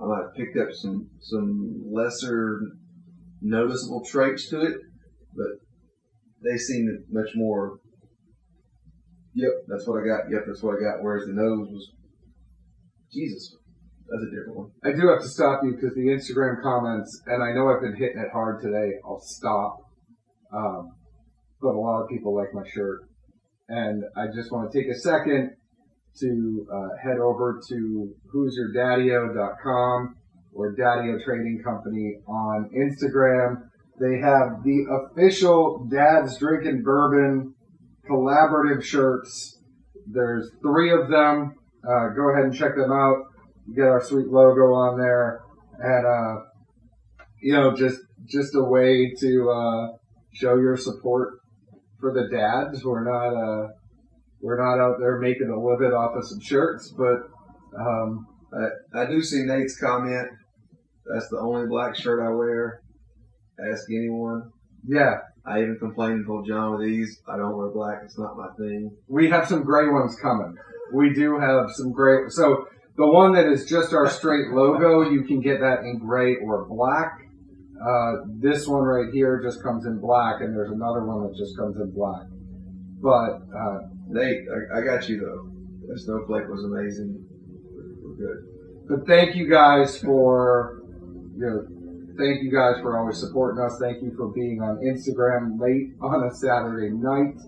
I 0.00 0.06
might 0.06 0.22
have 0.22 0.34
picked 0.34 0.56
up 0.58 0.72
some 0.72 1.10
some 1.20 1.84
lesser 1.92 2.60
noticeable 3.40 4.04
traits 4.04 4.48
to 4.50 4.60
it, 4.62 4.76
but 5.36 5.46
they 6.42 6.56
seemed 6.56 7.04
much 7.10 7.30
more. 7.34 7.78
Yep, 9.34 9.52
that's 9.68 9.86
what 9.86 10.02
I 10.02 10.06
got. 10.06 10.30
Yep, 10.30 10.42
that's 10.46 10.62
what 10.62 10.76
I 10.76 10.80
got. 10.80 11.02
Whereas 11.02 11.26
the 11.26 11.34
nose 11.34 11.68
was, 11.70 11.92
Jesus, 13.12 13.56
that's 14.10 14.26
a 14.26 14.30
different 14.34 14.56
one. 14.56 14.70
I 14.84 14.90
do 14.90 15.08
have 15.08 15.22
to 15.22 15.28
stop 15.28 15.62
you 15.62 15.72
because 15.72 15.94
the 15.94 16.10
Instagram 16.10 16.60
comments, 16.62 17.22
and 17.26 17.42
I 17.42 17.52
know 17.52 17.70
I've 17.70 17.80
been 17.80 17.96
hitting 17.96 18.18
it 18.18 18.32
hard 18.32 18.60
today. 18.60 18.98
I'll 19.04 19.20
stop. 19.20 19.78
Um, 20.52 20.90
but 21.62 21.74
a 21.74 21.78
lot 21.78 22.02
of 22.02 22.08
people 22.08 22.34
like 22.34 22.52
my 22.52 22.68
shirt. 22.74 23.02
And 23.68 24.02
I 24.16 24.26
just 24.34 24.50
want 24.50 24.72
to 24.72 24.78
take 24.78 24.90
a 24.90 24.98
second 24.98 25.50
to 26.18 26.66
uh, 26.72 26.88
head 27.00 27.18
over 27.18 27.60
to 27.68 28.14
who'syourdaddyo.com 28.34 30.16
or 30.52 30.74
Daddio 30.74 31.22
Trading 31.24 31.62
Company 31.64 32.16
on 32.26 32.68
Instagram. 32.74 33.62
They 34.00 34.18
have 34.18 34.64
the 34.64 35.06
official 35.06 35.86
Dad's 35.88 36.36
Drinking 36.38 36.82
Bourbon 36.82 37.54
collaborative 38.10 38.82
shirts. 38.82 39.60
There's 40.06 40.50
three 40.62 40.90
of 40.92 41.08
them. 41.08 41.54
Uh, 41.84 42.08
go 42.16 42.32
ahead 42.32 42.46
and 42.46 42.54
check 42.54 42.74
them 42.74 42.90
out 42.90 43.29
get 43.74 43.84
our 43.84 44.02
sweet 44.02 44.28
logo 44.28 44.72
on 44.74 44.98
there, 44.98 45.42
and 45.78 46.06
uh, 46.06 46.44
you 47.40 47.52
know, 47.52 47.74
just 47.74 48.00
just 48.26 48.54
a 48.54 48.62
way 48.62 49.12
to 49.20 49.50
uh, 49.50 49.88
show 50.32 50.56
your 50.56 50.76
support 50.76 51.40
for 51.98 52.12
the 52.12 52.28
dads. 52.28 52.84
We're 52.84 53.04
not 53.04 53.34
uh, 53.34 53.68
we're 54.40 54.58
not 54.58 54.82
out 54.82 54.98
there 54.98 55.18
making 55.18 55.48
a 55.48 55.60
living 55.60 55.92
off 55.92 56.16
of 56.16 56.26
some 56.26 56.40
shirts, 56.40 56.92
but 56.96 57.28
um, 57.78 58.26
I, 58.52 59.02
I 59.02 59.06
do 59.06 59.22
see 59.22 59.42
Nate's 59.42 59.78
comment. 59.78 60.28
That's 61.12 61.28
the 61.28 61.38
only 61.38 61.66
black 61.66 61.96
shirt 61.96 62.24
I 62.24 62.30
wear. 62.30 62.82
Ask 63.70 63.90
anyone. 63.90 64.50
Yeah. 64.86 65.18
I 65.46 65.62
even 65.62 65.78
complained 65.78 66.18
and 66.18 66.26
told 66.26 66.46
John 66.46 66.72
with 66.72 66.86
these, 66.86 67.20
I 67.26 67.36
don't 67.36 67.56
wear 67.56 67.70
black. 67.70 68.00
It's 68.04 68.18
not 68.18 68.36
my 68.36 68.48
thing. 68.58 68.94
We 69.08 69.30
have 69.30 69.48
some 69.48 69.64
gray 69.64 69.88
ones 69.88 70.16
coming. 70.20 70.54
We 70.92 71.14
do 71.14 71.38
have 71.38 71.70
some 71.70 71.92
gray. 71.92 72.28
So 72.28 72.66
the 72.96 73.06
one 73.06 73.32
that 73.34 73.46
is 73.46 73.64
just 73.66 73.92
our 73.92 74.08
straight 74.08 74.50
logo, 74.50 75.10
you 75.10 75.24
can 75.24 75.40
get 75.40 75.60
that 75.60 75.80
in 75.80 75.98
gray 75.98 76.36
or 76.36 76.66
black. 76.66 77.20
Uh, 77.80 78.24
this 78.40 78.66
one 78.66 78.82
right 78.82 79.12
here 79.12 79.40
just 79.42 79.62
comes 79.62 79.86
in 79.86 79.98
black, 79.98 80.40
and 80.40 80.54
there's 80.54 80.70
another 80.70 81.04
one 81.04 81.26
that 81.26 81.36
just 81.36 81.56
comes 81.56 81.76
in 81.76 81.90
black. 81.92 82.26
But 83.00 83.40
uh, 83.56 83.78
Nate, 84.08 84.44
I, 84.52 84.80
I 84.80 84.84
got 84.84 85.08
you 85.08 85.20
though. 85.20 85.50
The 85.88 85.98
snowflake 85.98 86.48
was 86.48 86.64
amazing. 86.64 87.24
We're 88.02 88.14
good. 88.16 88.50
But 88.88 89.06
thank 89.06 89.34
you 89.34 89.48
guys 89.48 89.98
for 89.98 90.82
you 91.36 91.40
know 91.40 91.80
thank 92.18 92.42
you 92.42 92.52
guys 92.52 92.80
for 92.82 92.98
always 92.98 93.18
supporting 93.18 93.64
us. 93.64 93.78
Thank 93.80 94.02
you 94.02 94.12
for 94.14 94.28
being 94.28 94.60
on 94.60 94.76
Instagram 94.84 95.58
late 95.58 95.96
on 96.02 96.28
a 96.28 96.34
Saturday 96.34 96.90
night. 96.90 97.40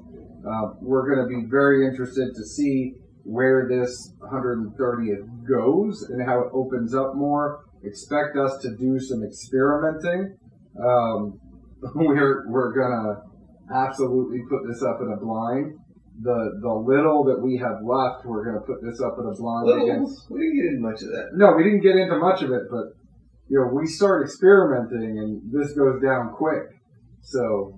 Uh, 0.48 0.74
we're 0.80 1.14
going 1.14 1.28
to 1.28 1.28
be 1.28 1.46
very 1.48 1.86
interested 1.86 2.34
to 2.34 2.44
see 2.44 2.94
where 3.24 3.68
this 3.68 4.12
130th 4.20 5.26
goes 5.48 6.02
and 6.10 6.26
how 6.26 6.40
it 6.40 6.48
opens 6.52 6.94
up 6.94 7.14
more. 7.14 7.64
Expect 7.84 8.36
us 8.36 8.58
to 8.62 8.76
do 8.76 8.98
some 9.00 9.22
experimenting. 9.24 10.36
Um, 10.78 11.38
we're 11.94 12.48
we're 12.48 12.72
gonna 12.72 13.22
absolutely 13.74 14.40
put 14.48 14.60
this 14.68 14.82
up 14.82 15.00
in 15.00 15.12
a 15.12 15.16
blind. 15.16 15.78
The 16.20 16.58
the 16.60 16.72
little 16.72 17.24
that 17.24 17.42
we 17.42 17.56
have 17.58 17.82
left, 17.82 18.24
we're 18.24 18.44
gonna 18.44 18.64
put 18.64 18.82
this 18.82 19.00
up 19.00 19.16
in 19.18 19.26
a 19.26 19.34
blind 19.34 19.66
Little, 19.66 19.90
against. 19.90 20.30
we 20.30 20.40
didn't 20.40 20.56
get 20.56 20.66
into 20.66 20.80
much 20.80 21.02
of 21.02 21.08
that. 21.08 21.30
No, 21.34 21.52
we 21.56 21.64
didn't 21.64 21.82
get 21.82 21.96
into 21.96 22.18
much 22.18 22.42
of 22.42 22.52
it, 22.52 22.70
but 22.70 22.94
you 23.48 23.58
know, 23.58 23.70
we 23.74 23.86
start 23.86 24.22
experimenting 24.24 25.18
and 25.18 25.42
this 25.52 25.72
goes 25.72 26.00
down 26.00 26.32
quick. 26.34 26.70
So 27.22 27.74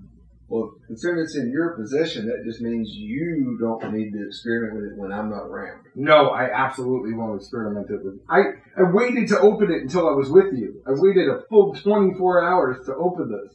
Well, 0.49 0.75
considering 0.87 1.25
it's 1.25 1.37
in 1.37 1.51
your 1.51 1.75
possession, 1.75 2.27
that 2.27 2.45
just 2.45 2.61
means 2.61 2.91
you 2.93 3.57
don't 3.59 3.91
need 3.93 4.13
to 4.13 4.27
experiment 4.27 4.75
with 4.77 4.85
it 4.93 4.99
when 4.99 5.11
I'm 5.11 5.31
not 5.31 5.47
around. 5.47 5.87
no, 5.95 6.29
I 6.29 6.51
absolutely 6.53 7.15
won't 7.15 7.41
experiment 7.41 7.89
it 7.91 8.05
with. 8.05 8.21
I 8.29 8.41
I 8.77 8.83
waited 8.93 9.27
to 9.29 9.41
open 9.41 9.73
it 9.73 9.81
until 9.83 10.07
I 10.09 10.13
was 10.13 10.29
with 10.31 10.53
you. 10.53 10.83
I 10.87 10.91
waited 10.95 11.29
a 11.29 11.41
full 11.49 11.73
24 11.75 12.43
hours 12.45 12.85
to 12.87 12.95
open 12.95 13.31
this. 13.31 13.55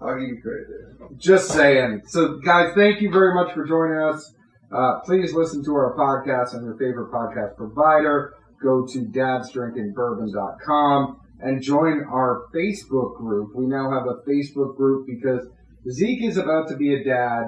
I'll 0.00 0.14
give 0.18 0.28
you 0.28 0.40
credit 0.42 0.66
there. 0.68 0.96
Just 1.16 1.50
saying. 1.50 2.02
So, 2.06 2.38
guys, 2.44 2.74
thank 2.74 3.00
you 3.00 3.10
very 3.10 3.34
much 3.34 3.52
for 3.54 3.64
joining 3.64 3.98
us. 3.98 4.34
Uh, 4.74 5.00
please 5.04 5.32
listen 5.32 5.64
to 5.64 5.74
our 5.74 5.94
podcast 5.96 6.54
on 6.54 6.64
your 6.64 6.76
favorite 6.76 7.10
podcast 7.12 7.56
provider. 7.56 8.34
Go 8.62 8.86
to 8.86 8.98
dadsdrinkingbourbon.com 9.06 11.20
and 11.40 11.62
join 11.62 12.04
our 12.04 12.44
Facebook 12.54 13.16
group. 13.16 13.54
We 13.54 13.66
now 13.66 13.90
have 13.90 14.06
a 14.06 14.20
Facebook 14.28 14.76
group 14.76 15.06
because 15.06 15.46
Zeke 15.90 16.24
is 16.24 16.36
about 16.36 16.68
to 16.68 16.76
be 16.76 16.94
a 16.94 17.04
dad 17.04 17.44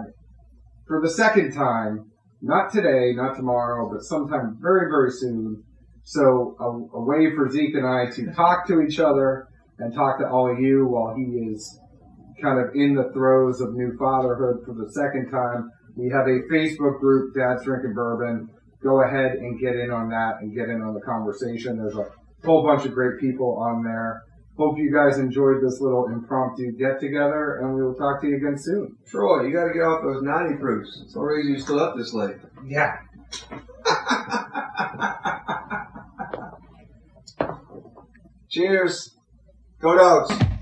for 0.86 1.00
the 1.00 1.10
second 1.10 1.52
time. 1.52 2.10
Not 2.42 2.72
today, 2.72 3.12
not 3.14 3.36
tomorrow, 3.36 3.88
but 3.90 4.02
sometime 4.02 4.58
very, 4.60 4.90
very 4.90 5.10
soon. 5.10 5.62
So, 6.02 6.56
a, 6.60 6.98
a 6.98 7.04
way 7.04 7.34
for 7.34 7.48
Zeke 7.50 7.74
and 7.76 7.86
I 7.86 8.10
to 8.10 8.32
talk 8.34 8.66
to 8.66 8.82
each 8.82 8.98
other 8.98 9.46
and 9.78 9.94
talk 9.94 10.18
to 10.18 10.28
all 10.28 10.52
of 10.52 10.60
you 10.60 10.86
while 10.86 11.14
he 11.16 11.22
is 11.22 11.80
kind 12.42 12.60
of 12.60 12.74
in 12.74 12.94
the 12.94 13.10
throes 13.14 13.60
of 13.60 13.72
new 13.72 13.96
fatherhood 13.98 14.64
for 14.66 14.74
the 14.74 14.92
second 14.92 15.30
time. 15.30 15.70
We 15.96 16.10
have 16.10 16.26
a 16.26 16.42
Facebook 16.52 17.00
group, 17.00 17.34
Dad's 17.34 17.64
Drinking 17.64 17.94
Bourbon. 17.94 18.50
Go 18.82 19.02
ahead 19.02 19.36
and 19.36 19.58
get 19.58 19.76
in 19.76 19.90
on 19.90 20.10
that 20.10 20.34
and 20.40 20.54
get 20.54 20.68
in 20.68 20.82
on 20.82 20.92
the 20.92 21.00
conversation. 21.00 21.78
There's 21.78 21.96
a 21.96 22.10
whole 22.44 22.66
bunch 22.66 22.84
of 22.84 22.92
great 22.92 23.20
people 23.20 23.56
on 23.56 23.82
there. 23.82 24.22
Hope 24.56 24.78
you 24.78 24.92
guys 24.92 25.18
enjoyed 25.18 25.60
this 25.62 25.80
little 25.80 26.06
impromptu 26.06 26.70
get 26.72 27.00
together, 27.00 27.56
and 27.56 27.74
we 27.74 27.82
will 27.82 27.94
talk 27.94 28.20
to 28.20 28.28
you 28.28 28.36
again 28.36 28.56
soon. 28.56 28.96
Troy, 29.04 29.46
you 29.46 29.52
got 29.52 29.66
to 29.66 29.74
get 29.74 29.82
off 29.82 30.02
those 30.02 30.22
90 30.22 30.58
proofs. 30.58 31.00
It's 31.02 31.14
the 31.14 31.20
only 31.20 31.34
reason 31.34 31.52
you're 31.54 31.60
still 31.60 31.80
up 31.80 31.96
this 31.96 32.14
late. 32.14 32.36
Yeah. 32.64 32.98
Cheers. 38.48 39.16
Go 39.80 39.96
dogs. 39.96 40.53